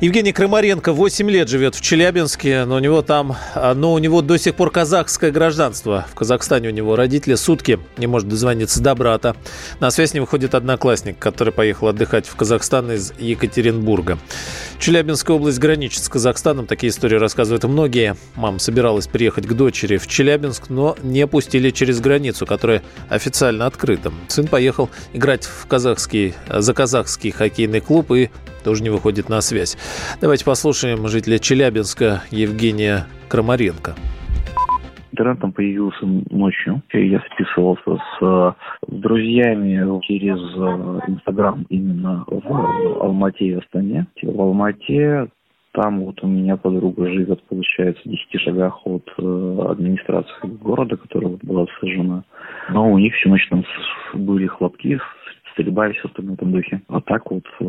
Евгений 0.03 0.35
Крымаренко 0.35 0.93
8 0.93 1.31
лет 1.31 1.49
живет 1.49 1.75
в 1.75 1.81
Челябинске, 1.81 2.67
но 2.67 2.75
у 2.75 2.79
него 2.79 3.01
там, 3.01 3.35
а, 3.55 3.73
но 3.73 3.95
у 3.95 3.99
него 3.99 4.21
до 4.21 4.37
сих 4.37 4.55
пор 4.55 4.71
казахское 4.71 5.31
гражданство. 5.31 6.05
В 6.11 6.15
Казахстане 6.15 6.69
у 6.69 6.73
него 6.73 6.95
родители 6.95 7.37
сутки 7.37 7.81
не 7.97 8.07
может 8.07 8.29
дозвониться 8.29 8.83
до 8.83 8.95
брата. 8.95 9.35
На 9.81 9.91
связь 9.91 10.13
не 10.13 10.21
выходит 10.21 10.55
одноклассник, 10.55 11.19
который 11.19 11.55
поехал 11.55 11.89
отдыхать 11.89 12.27
в 12.27 12.37
Казахстан 12.37 12.93
из 12.93 13.15
Екатеринбурга. 13.19 14.19
Челябинская 14.79 15.37
область 15.37 15.61
граничит 15.61 16.03
с 16.03 16.09
Казахстаном. 16.09 16.67
Такие 16.67 16.91
истории 16.91 17.17
рассказывают 17.17 17.63
многие. 17.65 18.17
Мама 18.35 18.59
собиралась 18.59 19.07
приехать 19.07 19.47
к 19.47 19.53
дочери 19.53 19.97
в 19.97 20.09
Челябинск, 20.09 20.71
но 20.71 20.97
не 21.03 21.27
пустили 21.29 21.71
через 21.71 22.01
границу, 22.01 22.45
которая 22.45 22.83
официально 23.09 23.67
открыта. 23.67 24.13
Сын 24.27 24.49
поехал 24.49 24.82
играть 25.13 25.45
в 25.45 25.67
казахский, 25.67 26.35
за 26.49 26.75
казахский 26.75 27.31
хоккейный 27.31 27.81
клуб 27.81 28.11
и 28.13 28.31
тоже 28.65 28.83
не 28.83 28.91
выходит 28.91 29.29
на 29.29 29.41
связь. 29.41 29.77
Давайте 30.21 30.45
послушаем 30.45 31.09
жителя 31.09 31.39
Челябинска 31.39 32.23
Евгения 32.31 33.07
Крамаренко. 33.29 33.95
Интернет 35.13 35.55
появился 35.55 36.07
ночью. 36.31 36.83
Я 36.93 37.23
списывался 37.33 37.97
с, 37.97 38.21
с 38.21 38.55
друзьями 38.89 40.01
через 40.07 40.39
э, 40.39 41.11
Инстаграм 41.11 41.67
именно 41.69 42.25
в 42.27 43.03
Алмате 43.03 43.45
и 43.45 43.53
Астане. 43.53 44.07
В 44.23 44.41
Алмате 44.41 45.29
там 45.73 46.05
вот 46.05 46.23
у 46.23 46.27
меня 46.27 46.57
подруга 46.57 47.09
живет, 47.09 47.43
получается, 47.45 48.03
в 48.05 48.09
10 48.09 48.41
шагах 48.41 48.87
от 48.87 49.09
э, 49.19 49.67
администрации 49.71 50.49
города, 50.61 50.97
которая 50.97 51.31
вот 51.31 51.45
была 51.45 51.67
сожжена. 51.81 52.25
Но 52.71 52.91
у 52.91 52.99
них 52.99 53.15
всю 53.15 53.31
ночь 53.31 53.49
там 53.49 53.65
были 54.13 54.47
хлопки, 54.47 55.01
стрельба 55.53 55.89
и 55.89 55.93
все 55.93 56.09
в 56.09 56.33
этом 56.33 56.53
духе. 56.53 56.83
А 56.89 57.01
так 57.01 57.31
вот, 57.31 57.45
э, 57.61 57.65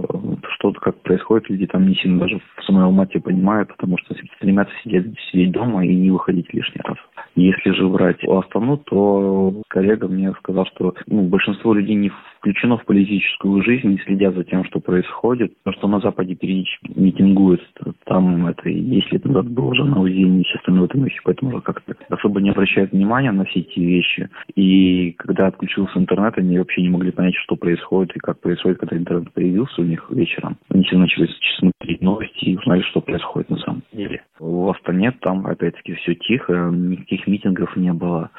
что-то 0.56 0.80
как 0.80 1.02
происходит, 1.02 1.50
люди 1.50 1.68
там 1.68 1.88
не 1.88 1.96
сильно 1.96 2.20
даже 2.20 2.40
в 2.58 2.64
самой 2.64 2.86
Алмате 2.86 3.20
понимают, 3.20 3.70
потому 3.70 3.98
что 3.98 4.16
стремятся 4.38 4.74
сидеть, 4.84 5.18
сидеть 5.32 5.52
дома 5.52 5.86
и 5.86 5.96
не 5.96 6.12
выходить 6.12 6.54
лишний 6.54 6.82
раз. 6.84 6.98
Если 7.36 7.72
же 7.72 7.88
брать 7.88 8.24
Астану, 8.28 8.78
то 8.78 9.54
коллега 9.68 10.08
мне 10.08 10.34
сказал, 10.40 10.66
что 10.68 10.94
ну, 11.08 11.24
большинство 11.24 11.74
людей 11.74 11.96
не 11.96 12.12
включено 12.38 12.78
в 12.78 12.86
политическую 12.86 13.64
жизнь, 13.64 13.88
не 13.88 13.98
следят 14.00 14.36
за 14.36 14.44
тем, 14.44 14.66
что 14.66 14.80
происходит. 14.80 15.54
То, 15.64 15.72
что 15.72 15.88
на 15.88 16.00
Западе 16.00 16.36
периодически 16.36 16.92
митингуют, 16.96 17.62
там 18.06 18.48
это 18.48 18.70
10 18.70 19.12
лет 19.14 19.26
назад 19.26 19.50
было 19.50 19.66
уже 19.66 19.84
на 19.86 20.02
УЗИ 20.02 20.14
и 20.14 20.44
все 20.44 20.58
остальное 20.58 20.84
в 20.84 20.86
этом 20.86 21.02
духе, 21.02 21.20
поэтому 21.24 21.62
как-то 21.62 21.96
особо 22.10 22.42
не 22.42 22.50
обращают 22.50 22.92
внимания 22.92 23.32
на 23.32 23.46
все 23.46 23.62
эти 23.62 23.80
вещи. 23.80 24.30
И 24.56 25.14
когда 25.14 25.48
отключился 25.48 25.98
интернет, 25.98 26.38
они 26.38 26.58
вообще 26.58 26.82
не 26.82 26.90
могли 26.90 27.12
понять, 27.12 27.36
что 27.36 27.56
происходит 27.56 27.73
и 27.76 28.20
как 28.20 28.40
происходит, 28.40 28.80
когда 28.80 28.98
интернет 28.98 29.32
появился 29.34 29.82
у 29.82 29.86
них 29.86 30.06
вечером. 30.10 30.58
Они 30.70 30.84
все 30.84 30.98
начали 30.98 31.30
смотреть 31.60 32.02
новости 32.02 32.46
и 32.46 32.58
узнали, 32.58 32.82
что 32.82 33.02
происходит 33.02 33.50
на 33.50 33.58
самом 33.58 33.84
деле. 33.92 34.24
В 34.40 34.70
Астане 34.70 35.12
там, 35.22 35.46
опять-таки, 35.46 35.94
все 35.96 36.16
тихо, 36.16 36.70
никаких 36.72 37.28
митингов 37.28 37.76
не 37.76 37.94
было. 37.94 38.30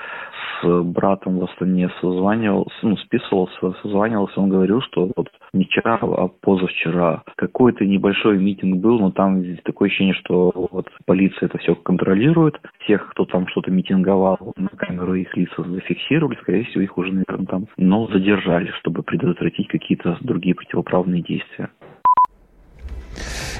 С 0.63 0.83
братом 0.83 1.39
в 1.39 1.45
Астане 1.45 1.91
созванивался, 2.01 2.75
ну, 2.83 2.97
списывался, 2.97 3.73
созванивался, 3.83 4.41
он 4.41 4.49
говорил, 4.51 4.81
что 4.83 5.11
вот 5.17 5.31
не 5.53 5.65
вчера, 5.65 5.99
а 6.01 6.29
позавчера 6.29 7.23
какой-то 7.37 7.85
небольшой 7.85 8.39
митинг 8.39 8.81
был, 8.81 8.99
но 8.99 9.11
там 9.11 9.43
такое 9.65 9.89
ощущение, 9.89 10.15
что 10.15 10.53
вот 10.71 10.89
полиция 11.07 11.47
это 11.47 11.59
все 11.59 11.75
контролирует, 11.75 12.61
тех, 12.87 13.09
кто 13.11 13.25
там 13.25 13.47
что-то 13.49 13.71
митинговал, 13.71 14.53
на 14.57 14.69
камеру 14.69 15.15
их 15.15 15.37
лица 15.37 15.63
зафиксировали, 15.63 16.37
скорее 16.43 16.65
всего, 16.65 16.83
их 16.83 16.97
уже, 16.99 17.13
наверное, 17.13 17.47
там, 17.47 17.67
но 17.77 18.07
задержали, 18.09 18.71
чтобы 18.81 19.03
предотвратить 19.03 19.24
какие-то 19.69 20.19
другие 20.21 20.55
противоправные 20.55 21.23
действия. 21.23 21.71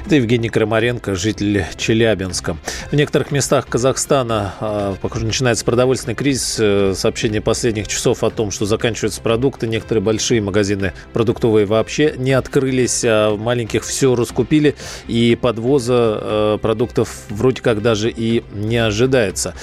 Это 0.05 0.17
Евгений 0.17 0.49
Крамаренко, 0.49 1.15
житель 1.15 1.65
Челябинска. 1.77 2.57
В 2.91 2.93
некоторых 2.93 3.31
местах 3.31 3.65
Казахстана, 3.67 4.53
а, 4.59 4.95
похоже, 5.01 5.25
начинается 5.25 5.65
продовольственный 5.65 6.13
кризис. 6.13 6.57
Э, 6.59 6.93
сообщение 6.93 7.41
последних 7.41 7.87
часов 7.87 8.23
о 8.23 8.29
том, 8.29 8.51
что 8.51 8.65
заканчиваются 8.65 9.19
продукты. 9.19 9.65
Некоторые 9.65 10.03
большие 10.03 10.41
магазины 10.41 10.93
продуктовые 11.11 11.65
вообще 11.65 12.13
не 12.17 12.33
открылись, 12.33 13.03
а 13.03 13.31
в 13.31 13.39
маленьких 13.39 13.83
все 13.83 14.15
раскупили. 14.15 14.75
И 15.07 15.35
подвоза 15.41 16.19
э, 16.21 16.57
продуктов 16.61 17.25
вроде 17.29 17.63
как 17.63 17.81
даже 17.81 18.11
и 18.11 18.43
не 18.53 18.77
ожидается. 18.77 19.55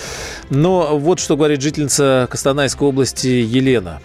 Но 0.51 0.99
вот 0.99 1.21
что 1.21 1.37
говорит 1.37 1.63
жительница 1.63 2.27
Костанайской 2.29 2.89
области 2.89 3.29
Елена. 3.29 4.01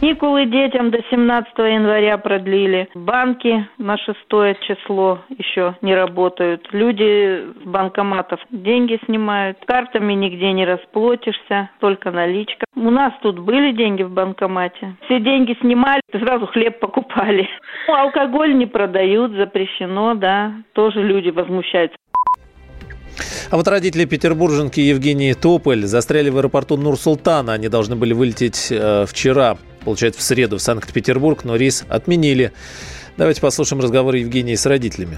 Каникулы 0.00 0.46
детям 0.46 0.92
до 0.92 0.98
17 1.10 1.52
января 1.58 2.18
продлили. 2.18 2.88
Банки 2.94 3.68
на 3.78 3.96
6 3.98 4.18
число 4.60 5.18
еще 5.36 5.74
не 5.82 5.92
работают. 5.94 6.68
Люди 6.70 7.44
с 7.64 7.66
банкоматов 7.66 8.38
деньги 8.50 9.00
снимают. 9.06 9.58
Картами 9.66 10.12
нигде 10.12 10.52
не 10.52 10.64
расплатишься, 10.64 11.70
только 11.80 12.12
наличка. 12.12 12.64
У 12.76 12.90
нас 12.90 13.12
тут 13.22 13.40
были 13.40 13.72
деньги 13.72 14.04
в 14.04 14.10
банкомате. 14.10 14.94
Все 15.06 15.18
деньги 15.18 15.56
снимали, 15.60 16.00
сразу 16.12 16.46
хлеб 16.46 16.78
покупали. 16.78 17.48
Ну, 17.88 17.94
алкоголь 17.94 18.56
не 18.56 18.66
продают, 18.66 19.32
запрещено, 19.32 20.14
да. 20.14 20.52
Тоже 20.74 21.02
люди 21.02 21.30
возмущаются. 21.30 21.98
А 23.50 23.56
вот 23.56 23.66
родители 23.66 24.04
петербурженки 24.04 24.78
Евгении 24.78 25.32
Тополь 25.32 25.82
застряли 25.82 26.30
в 26.30 26.36
аэропорту 26.36 26.76
Нур-Султана. 26.76 27.54
Они 27.54 27.68
должны 27.68 27.96
были 27.96 28.12
вылететь 28.12 28.68
э, 28.70 29.06
вчера, 29.06 29.56
получается, 29.88 30.20
в 30.20 30.22
среду 30.22 30.58
в 30.58 30.60
Санкт-Петербург, 30.60 31.44
но 31.44 31.56
рейс 31.56 31.86
отменили. 31.88 32.52
Давайте 33.16 33.40
послушаем 33.40 33.80
разговор 33.80 34.14
Евгении 34.16 34.54
с 34.54 34.66
родителями. 34.66 35.16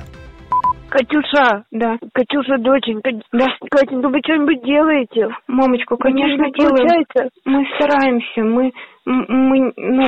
Катюша, 0.89 1.65
да, 1.73 1.99
Катюша, 2.15 2.59
доченька, 2.59 3.11
да, 3.33 3.47
Катенька, 3.71 4.09
вы 4.09 4.21
что-нибудь 4.25 4.63
делаете? 4.65 5.29
Мамочка, 5.49 5.97
конечно, 5.97 6.51
делаем. 6.53 6.87
Получается? 6.87 7.29
Мы 7.45 7.67
стараемся, 7.77 8.41
мы, 8.43 8.73
мы, 9.05 9.73
ну, 9.77 10.07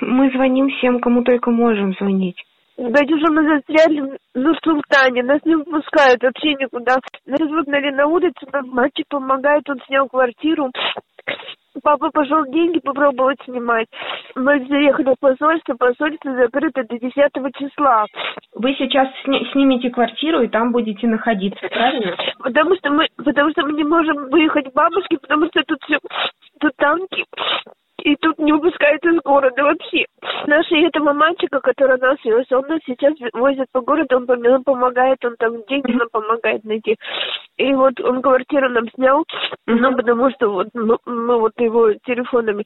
мы 0.00 0.30
звоним 0.32 0.68
всем, 0.70 1.00
кому 1.00 1.22
только 1.22 1.50
можем 1.50 1.94
звонить. 1.94 2.36
Катюша, 2.76 3.30
мы 3.30 3.42
застряли 3.44 4.18
в 4.34 4.54
Султане, 4.64 5.22
нас 5.22 5.40
не 5.44 5.54
выпускают 5.54 6.22
вообще 6.22 6.54
никуда. 6.54 6.96
Нас 7.26 7.40
выгнали 7.40 7.90
на 7.90 8.06
улицу, 8.06 8.48
нам 8.52 8.68
мальчик 8.70 9.06
помогает, 9.08 9.68
он 9.68 9.80
снял 9.86 10.08
квартиру. 10.08 10.70
Папа 11.82 12.10
пошел 12.10 12.44
деньги 12.46 12.78
попробовать 12.80 13.38
снимать. 13.44 13.86
Мы 14.34 14.66
заехали 14.66 15.14
в 15.14 15.20
посольство, 15.20 15.74
посольство 15.74 16.34
закрыто 16.34 16.82
до 16.84 16.98
10 16.98 17.12
числа. 17.58 18.06
Вы 18.54 18.74
сейчас 18.74 19.08
сни- 19.24 19.46
снимете 19.52 19.90
квартиру 19.90 20.42
и 20.42 20.48
там 20.48 20.72
будете 20.72 21.06
находиться, 21.06 21.68
правильно? 21.68 22.16
Потому 22.40 22.74
что 22.76 22.90
мы, 22.90 23.06
потому 23.16 23.50
что 23.50 23.62
мы 23.62 23.72
не 23.72 23.84
можем 23.84 24.30
выехать 24.30 24.70
к 24.70 24.74
бабушке, 24.74 25.18
потому 25.18 25.46
что 25.46 25.62
тут 25.62 25.78
все, 25.84 25.98
тут 26.60 26.72
танки, 26.76 27.24
и 28.04 28.16
тут 28.16 28.38
не 28.38 28.52
выпускают 28.52 29.04
из 29.04 29.20
города 29.22 29.62
вообще. 29.62 30.04
Наши 30.46 30.76
этого 30.76 31.12
мальчика, 31.12 31.60
который 31.60 31.98
нас 31.98 32.18
вез, 32.24 32.46
он 32.52 32.66
нас 32.68 32.80
сейчас 32.86 33.14
возит 33.32 33.66
по 33.72 33.80
городу, 33.80 34.16
он, 34.16 34.46
он 34.46 34.64
помогает, 34.64 35.24
он 35.24 35.36
там 35.38 35.64
деньги 35.66 35.92
нам 35.92 36.08
помогает 36.10 36.64
найти. 36.64 36.96
И 37.56 37.72
вот 37.74 38.00
он 38.00 38.22
квартиру 38.22 38.68
нам 38.70 38.88
снял, 38.94 39.24
ну, 39.66 39.96
потому 39.96 40.30
что 40.30 40.50
вот 40.50 40.68
мы, 40.74 40.96
мы 41.04 41.38
вот 41.38 41.52
его 41.58 41.92
телефонами. 42.04 42.64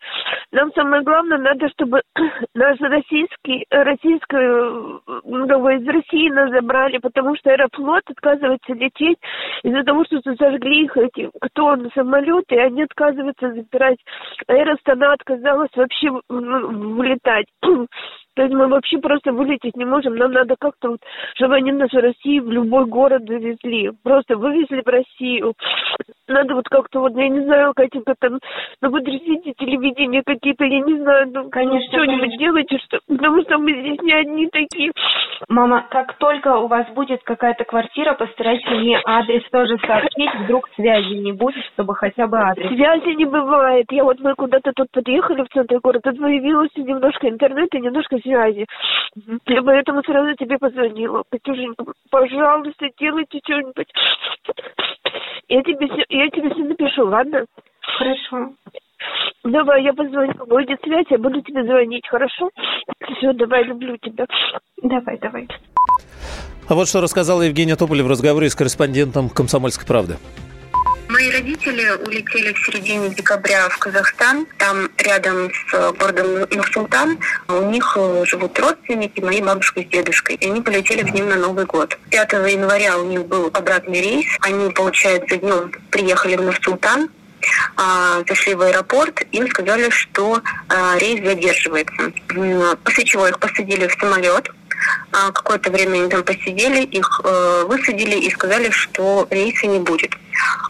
Нам 0.53 0.73
самое 0.73 1.03
главное, 1.03 1.39
надо, 1.39 1.69
чтобы 1.71 2.03
наш 2.55 2.81
российский, 2.81 3.67
российскую, 3.71 5.03
ну, 5.25 5.47
из 5.71 5.87
России 5.87 6.31
нас 6.31 6.51
забрали, 6.51 6.99
потому 6.99 7.37
что 7.37 7.51
аэрофлот 7.51 8.03
отказывается 8.07 8.73
лететь 8.73 9.19
из-за 9.63 9.83
того, 9.83 10.05
что 10.05 10.21
сожгли 10.37 10.85
их 10.85 10.97
эти, 10.97 11.31
кто 11.41 11.77
на 11.77 11.89
самолеты, 11.91 12.55
и 12.55 12.59
они 12.59 12.83
отказываются 12.83 13.53
забирать. 13.53 13.99
Аэростана 14.47 15.13
отказалась 15.25 15.71
вообще 15.75 16.11
вылетать. 16.29 17.47
То 18.35 18.43
есть 18.43 18.55
мы 18.55 18.67
вообще 18.69 18.99
просто 18.99 19.33
вылететь 19.33 19.77
не 19.77 19.85
можем. 19.85 20.17
Нам 20.17 20.33
надо 20.33 20.57
как-то, 20.59 20.91
вот, 20.91 21.01
чтобы 21.37 21.57
они 21.57 21.73
нас 21.73 21.91
в 21.91 21.97
России 21.97 22.41
в 22.41 22.51
любой 22.51 22.87
город 22.87 23.23
завезли. 23.27 23.93
Просто 24.03 24.37
вывезли 24.37 24.83
в 24.83 24.89
Россию. 24.89 25.55
Надо 26.27 26.55
вот 26.55 26.69
как-то 26.69 27.01
вот, 27.01 27.15
я 27.17 27.29
не 27.29 27.41
знаю, 27.41 27.75
какие-то 27.77 28.15
там, 28.19 28.39
ну, 28.81 28.91
потрясите 28.91 29.53
телевидение 29.59 30.23
какие-то, 30.25 30.65
я 30.65 30.81
не 30.81 30.99
знаю, 30.99 31.31
ну, 31.33 31.51
конечно, 31.51 31.87
что-нибудь 31.93 32.39
делайте, 32.39 32.79
что, 32.79 32.99
потому 33.07 33.43
что 33.43 33.59
мы 33.59 33.73
здесь 33.81 34.01
не 34.01 34.13
одни 34.13 34.49
такие. 34.49 34.91
Мама, 35.49 35.87
как 35.91 36.15
только 36.15 36.57
у 36.57 36.67
вас 36.67 36.89
будет 36.95 37.23
какая-то 37.23 37.65
квартира, 37.65 38.15
постарайтесь 38.15 38.67
мне 38.71 39.01
адрес 39.05 39.43
тоже 39.51 39.77
сообщить, 39.87 40.35
вдруг 40.45 40.69
связи 40.75 41.15
не 41.15 41.33
будет, 41.33 41.63
чтобы 41.75 41.95
хотя 41.95 42.27
бы 42.27 42.39
адрес. 42.39 42.69
Связи 42.69 43.15
не 43.17 43.27
бывает. 43.27 43.87
Я 43.91 44.05
вот 44.05 44.19
мы 44.21 44.35
куда-то 44.35 44.73
тут 44.75 44.89
подъехали 44.93 45.43
в 45.43 45.49
центр 45.49 45.79
города, 45.81 46.11
тут 46.11 46.21
появилось 46.21 46.71
немножко 46.77 47.29
интернета, 47.29 47.79
немножко 47.79 48.19
связи. 48.25 48.67
Я 49.47 49.63
поэтому 49.63 50.03
сразу 50.03 50.35
тебе 50.35 50.59
позвонила. 50.59 51.23
Катюшенька, 51.31 51.85
пожалуйста, 52.11 52.87
делайте 52.99 53.39
что-нибудь. 53.45 53.89
Я 55.49 55.63
тебе, 55.63 55.87
всё- 55.87 56.05
я 56.09 56.29
тебе 56.31 56.51
все 56.51 56.65
напишу, 56.65 57.07
ладно? 57.07 57.45
Хорошо. 57.81 58.53
Давай, 59.45 59.85
я 59.85 59.93
позвоню. 59.93 60.33
Будет 60.47 60.81
связь, 60.83 61.07
я 61.11 61.19
буду 61.19 61.41
тебе 61.43 61.63
звонить, 61.65 62.09
хорошо? 62.09 62.49
Все, 63.17 63.33
давай, 63.35 63.63
люблю 63.65 63.97
тебя. 63.99 64.27
Давай, 64.83 65.19
давай. 65.19 65.47
А 66.69 66.75
вот 66.75 66.89
что 66.89 67.03
рассказала 67.03 67.43
Евгения 67.43 67.77
Тополя 67.77 68.03
в 68.03 68.09
разговоре 68.09 68.49
с 68.49 68.55
корреспондентом 68.55 69.29
«Комсомольской 69.29 69.87
правды». 69.87 70.17
Мои 71.09 71.31
родители 71.31 71.91
улетели 72.05 72.53
в 72.53 72.67
середине 72.67 73.11
декабря 73.11 73.69
в 73.69 73.79
Казахстан. 73.79 74.47
Там 74.59 74.89
рядом 74.99 75.51
с 75.53 75.75
э, 75.75 75.93
городом 75.99 76.47
Нур-Султан 76.51 77.19
у 77.49 77.71
них 77.71 77.97
э, 77.97 78.25
живут 78.27 78.59
родственники, 78.59 79.21
мои 79.21 79.43
бабушка 79.43 79.83
с 79.83 79.87
дедушкой. 79.87 80.37
И 80.37 80.47
они 80.47 80.63
полетели 80.63 81.03
к 81.03 81.13
ним 81.13 81.29
на 81.29 81.37
Новый 81.37 81.67
год. 81.67 81.99
5 82.11 82.33
января 82.33 82.99
у 82.99 83.05
них 83.05 83.27
был 83.27 83.51
обратный 83.53 84.01
рейс. 84.01 84.27
Они, 84.41 84.71
получается, 84.71 85.37
днем 85.37 85.73
приехали 85.91 86.37
в 86.37 86.43
Нур-Султан, 86.43 87.11
а, 87.77 88.23
зашли 88.27 88.55
в 88.55 88.63
аэропорт, 88.63 89.23
им 89.33 89.49
сказали, 89.51 89.91
что 89.91 90.41
а, 90.69 90.97
рейс 90.99 91.25
задерживается. 91.25 92.13
После 92.85 93.05
чего 93.05 93.29
их 93.29 93.39
посадили 93.39 93.87
в 93.87 93.93
самолет. 94.01 94.51
А, 95.13 95.31
Какое-то 95.33 95.71
время 95.71 96.01
они 96.01 96.09
там 96.09 96.23
посидели, 96.23 96.83
их 96.83 97.21
э, 97.25 97.65
высадили 97.67 98.17
и 98.17 98.31
сказали, 98.31 98.71
что 98.71 99.27
рейса 99.31 99.67
не 99.67 99.79
будет. 99.79 100.13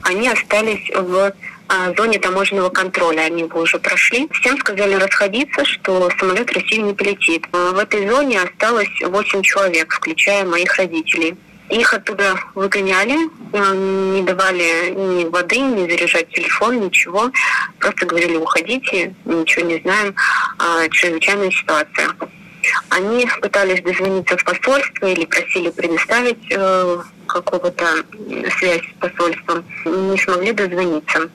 Они 0.03 0.29
остались 0.29 0.91
в 0.95 1.33
а, 1.69 1.95
зоне 1.97 2.19
таможенного 2.19 2.69
контроля, 2.69 3.23
они 3.23 3.43
его 3.43 3.61
уже 3.61 3.79
прошли. 3.79 4.29
Всем 4.33 4.59
сказали 4.59 4.95
расходиться, 4.95 5.65
что 5.65 6.11
самолет 6.19 6.51
в 6.51 6.55
Россию 6.55 6.87
не 6.87 6.93
полетит. 6.93 7.47
А, 7.53 7.73
В 7.73 7.79
этой 7.79 8.09
зоне 8.09 8.43
осталось 8.43 8.91
8 9.01 9.43
человек, 9.43 9.93
включая 9.93 10.45
моих 10.45 10.75
родителей. 10.77 11.37
Их 11.71 11.95
оттуда 11.95 12.39
выгоняли, 12.55 13.17
э, 13.53 13.75
не 13.75 14.23
давали 14.23 14.91
ни 14.91 15.25
воды, 15.25 15.59
ни 15.59 15.91
заряжать 15.91 16.29
телефон, 16.29 16.81
ничего. 16.81 17.31
Просто 17.79 18.05
говорили, 18.05 18.37
уходите, 18.37 19.15
ничего 19.25 19.65
не 19.65 19.81
знаем, 19.81 20.15
а, 20.59 20.87
чрезвычайная 20.91 21.51
ситуация. 21.51 22.11
Они 22.91 23.29
пытались 23.41 23.83
дозвониться 23.83 24.37
в 24.37 24.45
посольство 24.45 25.07
или 25.07 25.25
просили 25.25 25.71
предоставить 25.71 26.39
э, 26.51 26.99
какого-то 27.27 27.85
связь 28.59 28.83
с 28.83 29.01
посольством, 29.01 29.65
не 29.85 30.19
смогли 30.19 30.53
дозвониться. 30.53 31.31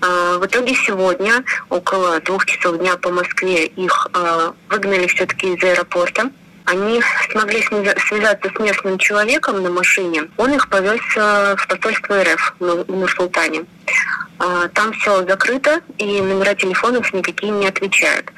А, 0.00 0.38
В 0.38 0.46
итоге 0.46 0.74
сегодня, 0.74 1.44
около 1.68 2.20
двух 2.20 2.44
часов 2.46 2.78
дня 2.78 2.96
по 2.96 3.10
Москве, 3.10 3.66
их 3.66 4.08
э, 4.14 4.52
выгнали 4.68 5.06
все-таки 5.06 5.54
из 5.54 5.62
аэропорта. 5.62 6.30
Они 6.64 7.02
смогли 7.30 7.60
связаться 7.62 8.48
с 8.54 8.60
местным 8.60 8.96
человеком 8.98 9.62
на 9.62 9.70
машине. 9.70 10.28
Он 10.36 10.52
их 10.54 10.68
повез 10.68 11.00
э, 11.16 11.56
в 11.58 11.66
посольство 11.66 12.22
РФ 12.22 12.54
в 12.60 12.64
Нур- 12.64 12.84
в 12.86 12.90
Нур-Султане. 12.96 13.64
А, 14.38 14.68
Там 14.68 14.92
все 14.92 15.24
закрыто, 15.26 15.80
и 15.98 16.20
номера 16.20 16.54
телефонов 16.54 17.12
никакие 17.12 17.52
не 17.52 17.66
отвечают. 17.66 18.30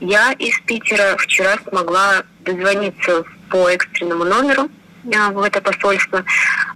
Я 0.00 0.32
из 0.32 0.58
Питера 0.60 1.16
вчера 1.16 1.56
смогла 1.68 2.22
дозвониться 2.40 3.24
по 3.50 3.68
экстренному 3.68 4.24
номеру 4.24 4.70
а, 5.16 5.30
в 5.30 5.42
это 5.42 5.60
посольство. 5.60 6.24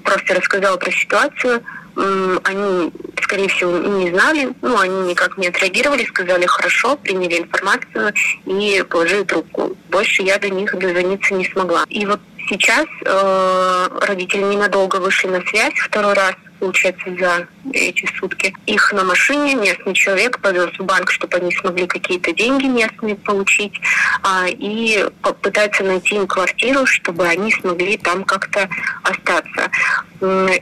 Просто 0.02 0.34
рассказала 0.34 0.76
про 0.76 0.90
ситуацию. 0.90 1.62
Они, 1.94 2.90
скорее 3.22 3.48
всего, 3.48 3.76
не 3.76 4.10
знали, 4.10 4.48
ну, 4.62 4.78
они 4.78 5.10
никак 5.10 5.36
не 5.36 5.48
отреагировали, 5.48 6.06
сказали 6.06 6.46
хорошо, 6.46 6.96
приняли 6.96 7.40
информацию 7.40 8.14
и 8.46 8.82
положили 8.88 9.24
трубку. 9.24 9.76
Больше 9.90 10.22
я 10.22 10.38
до 10.38 10.48
них 10.48 10.74
дозвониться 10.74 11.34
не 11.34 11.44
смогла. 11.44 11.84
И 11.90 12.06
вот 12.06 12.20
сейчас 12.48 12.86
э, 13.04 13.88
родители 14.06 14.42
ненадолго 14.42 14.96
вышли 14.96 15.28
на 15.28 15.42
связь 15.42 15.74
второй 15.74 16.14
раз, 16.14 16.34
получается, 16.62 17.10
за 17.18 17.48
эти 17.72 18.08
сутки. 18.16 18.54
Их 18.66 18.92
на 18.92 19.02
машине 19.02 19.56
местный 19.56 19.94
человек 19.94 20.38
повез 20.38 20.70
в 20.78 20.84
банк, 20.84 21.10
чтобы 21.10 21.36
они 21.38 21.50
смогли 21.56 21.88
какие-то 21.88 22.32
деньги 22.32 22.66
местные 22.66 23.16
получить, 23.16 23.74
а, 24.22 24.46
и 24.48 25.04
пытается 25.42 25.82
найти 25.82 26.14
им 26.14 26.28
квартиру, 26.28 26.86
чтобы 26.86 27.26
они 27.26 27.50
смогли 27.50 27.96
там 27.96 28.22
как-то 28.22 28.68
остаться. 29.02 29.70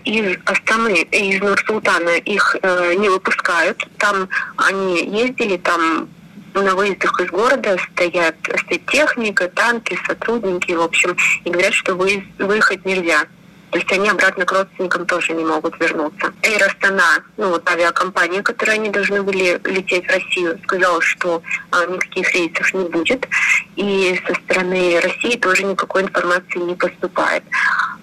Из 0.07 0.39
Астаны, 0.47 1.03
из 1.03 1.39
Нур-Султана 1.43 2.17
их 2.17 2.57
э, 2.63 2.95
не 2.95 3.11
выпускают. 3.11 3.87
Там 3.99 4.27
они 4.57 5.05
ездили, 5.05 5.59
там 5.59 6.09
на 6.55 6.75
выездах 6.75 7.21
из 7.21 7.29
города 7.29 7.77
стоят, 7.93 8.37
стоит 8.65 8.87
техника, 8.87 9.49
танки, 9.49 9.99
сотрудники, 10.07 10.73
в 10.73 10.81
общем, 10.81 11.15
и 11.45 11.51
говорят, 11.51 11.75
что 11.75 11.93
выезд- 11.93 12.25
выехать 12.39 12.87
нельзя. 12.87 13.27
То 13.71 13.79
есть 13.79 13.93
они 13.93 14.09
обратно 14.09 14.45
к 14.45 14.53
родственникам 14.53 15.07
тоже 15.07 15.33
не 15.33 15.45
могут 15.45 15.79
вернуться. 15.79 16.33
Эйр 16.43 16.63
Астана, 16.65 17.23
ну 17.37 17.51
вот 17.51 17.69
авиакомпания, 17.69 18.43
которой 18.43 18.77
они 18.77 18.91
должны 18.91 19.23
были 19.23 19.61
лететь 19.65 20.07
в 20.07 20.11
Россию, 20.11 20.59
сказала, 20.65 21.01
что 21.01 21.43
а, 21.71 21.87
никаких 21.87 22.35
рейсов 22.35 22.75
не 22.75 22.89
будет. 22.89 23.27
И 23.77 24.21
со 24.27 24.35
стороны 24.35 25.01
России 25.01 25.37
тоже 25.37 25.65
никакой 25.65 26.03
информации 26.03 26.59
не 26.59 26.75
поступает. 26.75 27.45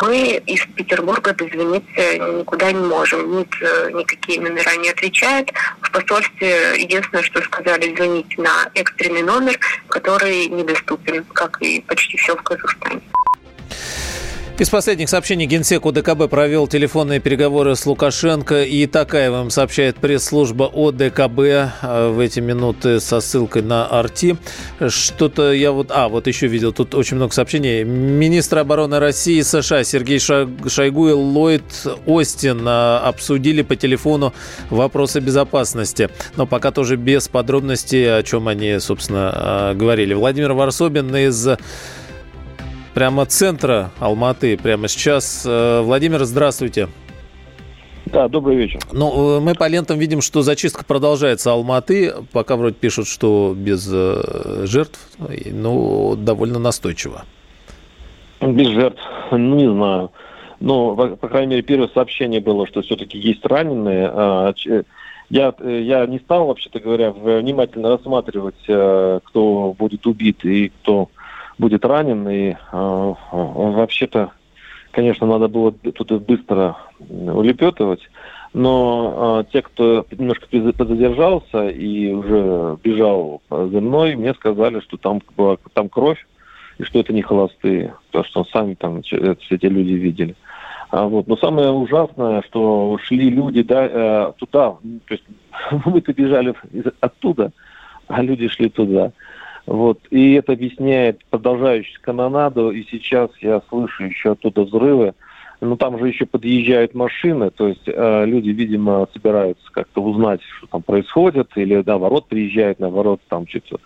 Мы 0.01 0.41
из 0.45 0.65
Петербурга 0.75 1.33
дозвониться 1.33 2.17
никуда 2.17 2.71
не 2.71 2.85
можем. 2.85 3.37
Ник, 3.37 3.49
э, 3.61 3.91
никакие 3.91 4.39
номера 4.39 4.75
не 4.77 4.89
отвечают. 4.89 5.51
В 5.81 5.91
посольстве 5.91 6.81
единственное, 6.81 7.23
что 7.23 7.41
сказали, 7.41 7.95
звонить 7.95 8.37
на 8.37 8.69
экстренный 8.73 9.23
номер, 9.23 9.59
который 9.89 10.47
недоступен, 10.47 11.25
как 11.33 11.61
и 11.61 11.81
почти 11.81 12.17
все 12.17 12.35
в 12.35 12.43
Казахстане. 12.43 13.01
Из 14.59 14.71
последних 14.71 15.07
сообщений 15.07 15.45
Генсек 15.45 15.85
ОДКБ 15.85 16.31
провел 16.31 16.65
телефонные 16.65 17.19
переговоры 17.19 17.75
с 17.75 17.85
Лукашенко 17.85 18.63
и 18.63 18.87
Такаевым, 18.87 19.51
сообщает 19.51 19.97
пресс-служба 19.97 20.71
ОДКБ 20.73 21.39
э, 21.39 22.09
в 22.09 22.19
эти 22.19 22.39
минуты 22.39 22.99
со 22.99 23.19
ссылкой 23.19 23.61
на 23.61 23.85
Арти. 23.85 24.35
Что-то 24.87 25.51
я 25.53 25.71
вот... 25.71 25.91
А, 25.91 26.09
вот 26.09 26.25
еще 26.25 26.47
видел, 26.47 26.73
тут 26.73 26.95
очень 26.95 27.17
много 27.17 27.35
сообщений. 27.35 27.83
Министр 27.83 28.57
обороны 28.57 28.97
России 28.97 29.37
и 29.37 29.43
США 29.43 29.83
Сергей 29.83 30.17
Шойгу 30.17 31.09
и 31.09 31.11
Ллойд 31.11 31.85
Остин 32.07 32.67
э, 32.67 32.97
обсудили 32.97 33.61
по 33.61 33.75
телефону 33.75 34.33
вопросы 34.71 35.19
безопасности. 35.19 36.09
Но 36.35 36.47
пока 36.47 36.71
тоже 36.71 36.95
без 36.95 37.27
подробностей, 37.27 38.17
о 38.17 38.23
чем 38.23 38.47
они, 38.47 38.79
собственно, 38.79 39.33
э, 39.35 39.75
говорили. 39.75 40.15
Владимир 40.15 40.53
Варсобин 40.53 41.15
из 41.15 41.47
прямо 42.97 43.27
центра 43.27 43.91
Алматы 43.99 44.57
прямо 44.57 44.87
сейчас. 44.87 45.45
Э, 45.47 45.81
Владимир, 45.81 46.23
здравствуйте. 46.23 46.87
Да, 48.07 48.27
добрый 48.27 48.55
вечер. 48.55 48.79
Ну, 48.91 49.39
мы 49.39 49.53
по 49.53 49.67
лентам 49.67 49.99
видим, 49.99 50.19
что 50.19 50.41
зачистка 50.41 50.83
продолжается 50.83 51.51
Алматы. 51.51 52.11
Пока 52.33 52.55
вроде 52.55 52.73
пишут, 52.73 53.05
что 53.05 53.53
без 53.55 53.87
жертв, 53.87 54.99
ну, 55.19 56.15
довольно 56.15 56.57
настойчиво. 56.57 57.25
Без 58.41 58.69
жертв, 58.69 59.01
ну, 59.29 59.55
не 59.55 59.71
знаю. 59.71 60.09
Ну, 60.59 60.95
по 60.95 61.27
крайней 61.27 61.51
мере, 61.51 61.61
первое 61.61 61.89
сообщение 61.89 62.41
было, 62.41 62.65
что 62.65 62.81
все-таки 62.81 63.19
есть 63.19 63.45
раненые. 63.45 64.09
А, 64.11 64.53
я, 65.29 65.53
я 65.63 66.07
не 66.07 66.17
стал, 66.17 66.47
вообще-то 66.47 66.79
говоря, 66.79 67.11
внимательно 67.11 67.89
рассматривать, 67.89 68.55
э, 68.67 69.19
кто 69.25 69.75
будет 69.77 70.07
убит 70.07 70.43
и 70.45 70.69
кто 70.69 71.09
будет 71.57 71.85
ранен. 71.85 72.27
И 72.29 72.51
э, 72.51 73.13
вообще-то, 73.31 74.31
конечно, 74.91 75.27
надо 75.27 75.47
было 75.47 75.71
тут 75.71 76.11
быстро 76.23 76.77
улепетывать. 76.99 78.01
Но 78.53 79.43
э, 79.47 79.51
те, 79.51 79.61
кто 79.61 80.05
немножко 80.11 80.47
задержался 80.51 81.67
и 81.69 82.11
уже 82.11 82.77
бежал 82.83 83.41
за 83.49 83.81
мной, 83.81 84.15
мне 84.15 84.33
сказали, 84.33 84.79
что 84.79 84.97
там 84.97 85.21
была 85.35 85.57
там 85.73 85.89
кровь 85.89 86.25
и 86.77 86.83
что 86.83 86.99
это 86.99 87.13
не 87.13 87.21
холостые, 87.21 87.93
потому 88.07 88.25
что 88.25 88.43
сами 88.45 88.75
там 88.75 89.01
все 89.01 89.35
эти 89.49 89.65
люди 89.65 89.93
видели. 89.93 90.35
А 90.89 91.05
вот. 91.05 91.27
Но 91.27 91.35
самое 91.37 91.69
ужасное, 91.69 92.41
что 92.43 92.97
шли 93.03 93.29
люди 93.29 93.61
да, 93.61 93.85
э, 93.85 94.31
туда, 94.37 94.77
то 95.07 95.13
есть 95.13 95.23
мы-то 95.85 96.13
бежали 96.13 96.53
оттуда, 97.01 97.51
а 98.07 98.21
люди 98.21 98.47
шли 98.47 98.69
туда. 98.69 99.11
Вот. 99.67 99.99
И 100.09 100.33
это 100.33 100.53
объясняет 100.53 101.23
продолжающую 101.25 102.01
канонаду, 102.01 102.71
и 102.71 102.85
сейчас 102.89 103.29
я 103.41 103.61
слышу 103.69 104.05
еще 104.05 104.31
оттуда 104.31 104.63
взрывы. 104.63 105.13
Но 105.59 105.75
там 105.75 105.99
же 105.99 106.07
еще 106.07 106.25
подъезжают 106.25 106.93
машины, 106.93 107.49
то 107.49 107.67
есть 107.67 107.87
э, 107.87 108.25
люди, 108.25 108.49
видимо, 108.49 109.07
собираются 109.11 109.65
как-то 109.71 110.03
узнать, 110.03 110.39
что 110.43 110.67
там 110.67 110.83
происходит, 110.83 111.49
или 111.55 111.81
наоборот 111.83 112.27
приезжают, 112.27 112.79
наоборот, 112.79 113.21
там 113.27 113.47
что-то 113.47 113.79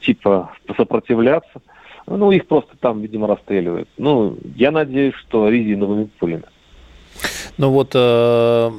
типа 0.00 0.52
сопротивляться. 0.76 1.60
Ну, 2.06 2.30
их 2.30 2.46
просто 2.46 2.76
там, 2.78 3.02
видимо, 3.02 3.26
расстреливают. 3.26 3.88
Ну, 3.98 4.38
я 4.54 4.70
надеюсь, 4.70 5.14
что 5.14 5.48
резиновыми 5.48 6.04
пулями. 6.18 6.44
Ну 7.58 7.70
вот, 7.70 7.90
э, 7.94 8.70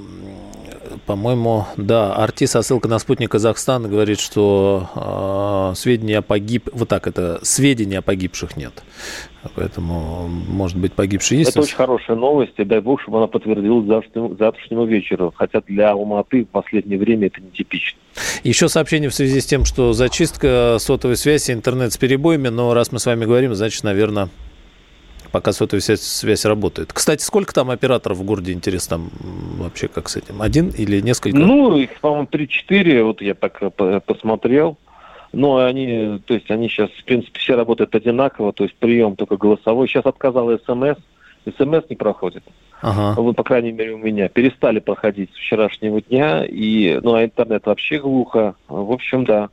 по-моему, 1.05 1.65
да, 1.75 2.13
Арти 2.13 2.45
со 2.45 2.61
ссылкой 2.61 2.89
на 2.89 2.99
спутник 2.99 3.29
Казахстана 3.29 3.89
говорит, 3.89 4.19
что 4.21 5.71
э, 5.73 5.75
сведения 5.75 6.19
о 6.19 6.21
погиб... 6.21 6.69
Вот 6.71 6.87
так 6.87 7.07
это, 7.07 7.39
сведений 7.43 7.97
о 7.97 8.01
погибших 8.01 8.55
нет. 8.55 8.83
Поэтому, 9.55 10.27
может 10.27 10.77
быть, 10.77 10.93
погибшие 10.93 11.39
есть. 11.39 11.51
Это 11.51 11.61
очень 11.61 11.75
хорошая 11.75 12.15
новость, 12.15 12.53
и 12.57 12.63
дай 12.63 12.79
бог, 12.79 13.01
чтобы 13.01 13.17
она 13.17 13.27
подтвердилась 13.27 13.85
завтрашнему, 13.85 14.37
завтрашнему 14.37 14.85
вечеру. 14.85 15.33
Хотя 15.35 15.61
для 15.67 15.91
Алматы 15.91 16.45
в 16.45 16.47
последнее 16.47 16.97
время 16.97 17.27
это 17.27 17.41
нетипично. 17.41 17.99
Еще 18.43 18.69
сообщение 18.69 19.09
в 19.09 19.13
связи 19.13 19.41
с 19.41 19.45
тем, 19.45 19.65
что 19.65 19.91
зачистка 19.91 20.77
сотовой 20.79 21.17
связи, 21.17 21.51
интернет 21.51 21.91
с 21.91 21.97
перебоями, 21.97 22.47
но 22.47 22.73
раз 22.73 22.91
мы 22.91 22.99
с 22.99 23.05
вами 23.05 23.25
говорим, 23.25 23.55
значит, 23.55 23.83
наверное, 23.83 24.29
пока 25.31 25.51
сотовая 25.51 25.81
связь, 25.81 26.01
связь 26.01 26.45
работает. 26.45 26.93
Кстати, 26.93 27.21
сколько 27.21 27.53
там 27.53 27.69
операторов 27.69 28.17
в 28.17 28.23
городе, 28.23 28.53
интересно, 28.53 28.97
там 28.97 29.09
вообще 29.57 29.87
как 29.87 30.09
с 30.09 30.17
этим? 30.17 30.41
Один 30.41 30.69
или 30.69 30.99
несколько? 31.01 31.37
Ну, 31.37 31.77
их, 31.77 31.99
по-моему, 31.99 32.27
3-4, 32.31 33.03
вот 33.03 33.21
я 33.21 33.33
так 33.33 33.57
э, 33.61 34.01
посмотрел. 34.05 34.77
Но 35.31 35.57
они, 35.57 36.19
то 36.25 36.33
есть 36.33 36.49
они 36.49 36.69
сейчас, 36.69 36.89
в 36.89 37.03
принципе, 37.03 37.39
все 37.39 37.55
работают 37.55 37.93
одинаково, 37.93 38.51
то 38.51 38.63
есть 38.63 38.75
прием 38.75 39.15
только 39.15 39.37
голосовой. 39.37 39.87
Сейчас 39.87 40.05
отказал 40.05 40.49
СМС, 40.65 40.97
СМС 41.57 41.83
не 41.89 41.95
проходит. 41.95 42.43
Ага. 42.81 43.21
Вот, 43.21 43.35
по 43.35 43.43
крайней 43.43 43.71
мере, 43.71 43.93
у 43.93 43.97
меня. 43.97 44.29
Перестали 44.29 44.79
проходить 44.79 45.31
с 45.33 45.37
вчерашнего 45.37 46.01
дня, 46.01 46.45
и, 46.45 46.99
ну, 47.03 47.13
а 47.13 47.25
интернет 47.25 47.65
вообще 47.65 47.99
глухо. 47.99 48.55
В 48.67 48.91
общем, 48.91 49.25
да. 49.25 49.49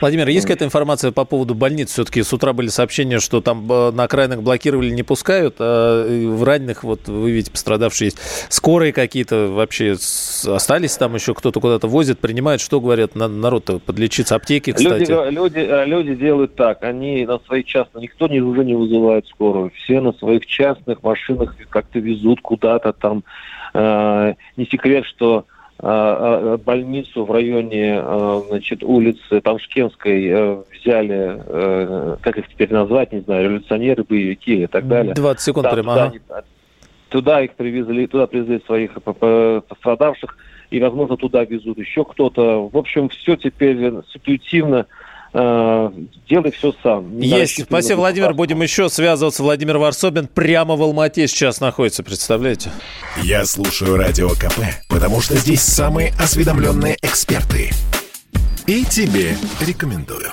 Владимир, 0.00 0.28
есть 0.28 0.46
какая-то 0.46 0.64
информация 0.64 1.12
по 1.12 1.24
поводу 1.24 1.54
больниц? 1.54 1.92
Все-таки 1.92 2.22
с 2.22 2.32
утра 2.32 2.52
были 2.52 2.68
сообщения, 2.68 3.20
что 3.20 3.40
там 3.40 3.70
э, 3.70 3.90
на 3.92 4.04
окраинах 4.04 4.42
блокировали, 4.42 4.90
не 4.90 5.02
пускают, 5.02 5.56
а 5.58 6.06
в 6.06 6.42
раненых, 6.44 6.84
вот 6.84 7.08
вы 7.08 7.30
видите, 7.30 7.50
пострадавшие 7.50 8.06
есть. 8.06 8.18
Скорые 8.48 8.92
какие-то 8.92 9.48
вообще 9.48 9.92
остались 9.92 10.96
там 10.96 11.14
еще, 11.14 11.34
кто-то 11.34 11.60
куда-то 11.60 11.88
возит, 11.88 12.18
принимает, 12.18 12.60
что 12.60 12.80
говорят, 12.80 13.14
народ-то 13.14 13.78
подлечиться, 13.78 14.34
аптеки, 14.34 14.72
кстати. 14.72 15.10
Люди, 15.10 15.34
люди, 15.34 15.58
э, 15.58 15.86
люди 15.86 16.14
делают 16.14 16.54
так, 16.56 16.82
они 16.82 17.24
на 17.26 17.38
своих 17.40 17.66
частных, 17.66 18.02
никто 18.02 18.28
не, 18.28 18.40
уже 18.40 18.64
не 18.64 18.74
вызывает 18.74 19.26
скорую, 19.28 19.70
все 19.70 20.00
на 20.00 20.12
своих 20.12 20.46
частных 20.46 21.02
машинах 21.02 21.54
как-то 21.68 21.98
везут 21.98 22.40
куда-то 22.40 22.92
там. 22.92 23.24
Э, 23.74 24.34
не 24.56 24.66
секрет, 24.66 25.04
что 25.06 25.30
а, 25.38 25.42
а, 25.42 25.59
больницу 25.82 27.24
в 27.24 27.30
районе 27.30 27.98
а, 27.98 28.42
значит, 28.48 28.82
улицы 28.82 29.40
Тамшкенской 29.40 30.26
э, 30.26 30.62
взяли, 30.72 31.42
э, 31.46 32.16
как 32.20 32.36
их 32.36 32.48
теперь 32.48 32.70
назвать, 32.70 33.12
не 33.12 33.20
знаю, 33.20 33.44
революционеры, 33.44 34.04
боевики 34.04 34.64
и 34.64 34.66
так 34.66 34.86
далее. 34.86 35.14
20 35.14 35.40
секунд 35.40 35.64
Там, 35.64 35.74
прямо. 35.74 35.94
Туда, 35.94 36.12
ага. 36.28 36.44
туда 37.08 37.40
их 37.42 37.52
привезли, 37.54 38.06
туда 38.06 38.26
привезли 38.26 38.60
своих 38.66 38.92
пострадавших, 39.02 40.36
и, 40.70 40.80
возможно, 40.80 41.16
туда 41.16 41.44
везут 41.44 41.78
еще 41.78 42.04
кто-то. 42.04 42.68
В 42.68 42.76
общем, 42.76 43.08
все 43.08 43.36
теперь 43.36 43.92
ситуативно 44.12 44.86
э, 45.32 45.90
делай 46.28 46.50
все 46.50 46.72
сам. 46.82 47.18
Есть. 47.18 47.62
Спасибо, 47.64 47.98
Владимир. 47.98 48.34
Будем 48.34 48.62
еще 48.62 48.88
связываться. 48.88 49.42
Владимир 49.42 49.78
Варсобин 49.78 50.26
прямо 50.26 50.76
в 50.76 50.82
Алмате 50.82 51.26
сейчас 51.28 51.60
находится, 51.60 52.02
представляете? 52.02 52.70
Я 53.22 53.44
слушаю 53.44 53.96
Радио 53.96 54.30
КП, 54.30 54.60
потому 54.88 55.20
что 55.20 55.36
здесь 55.36 55.62
самые 55.62 56.12
осведомленные 56.18 56.96
эксперты. 57.02 57.70
И 58.66 58.84
тебе 58.84 59.36
рекомендую. 59.60 60.32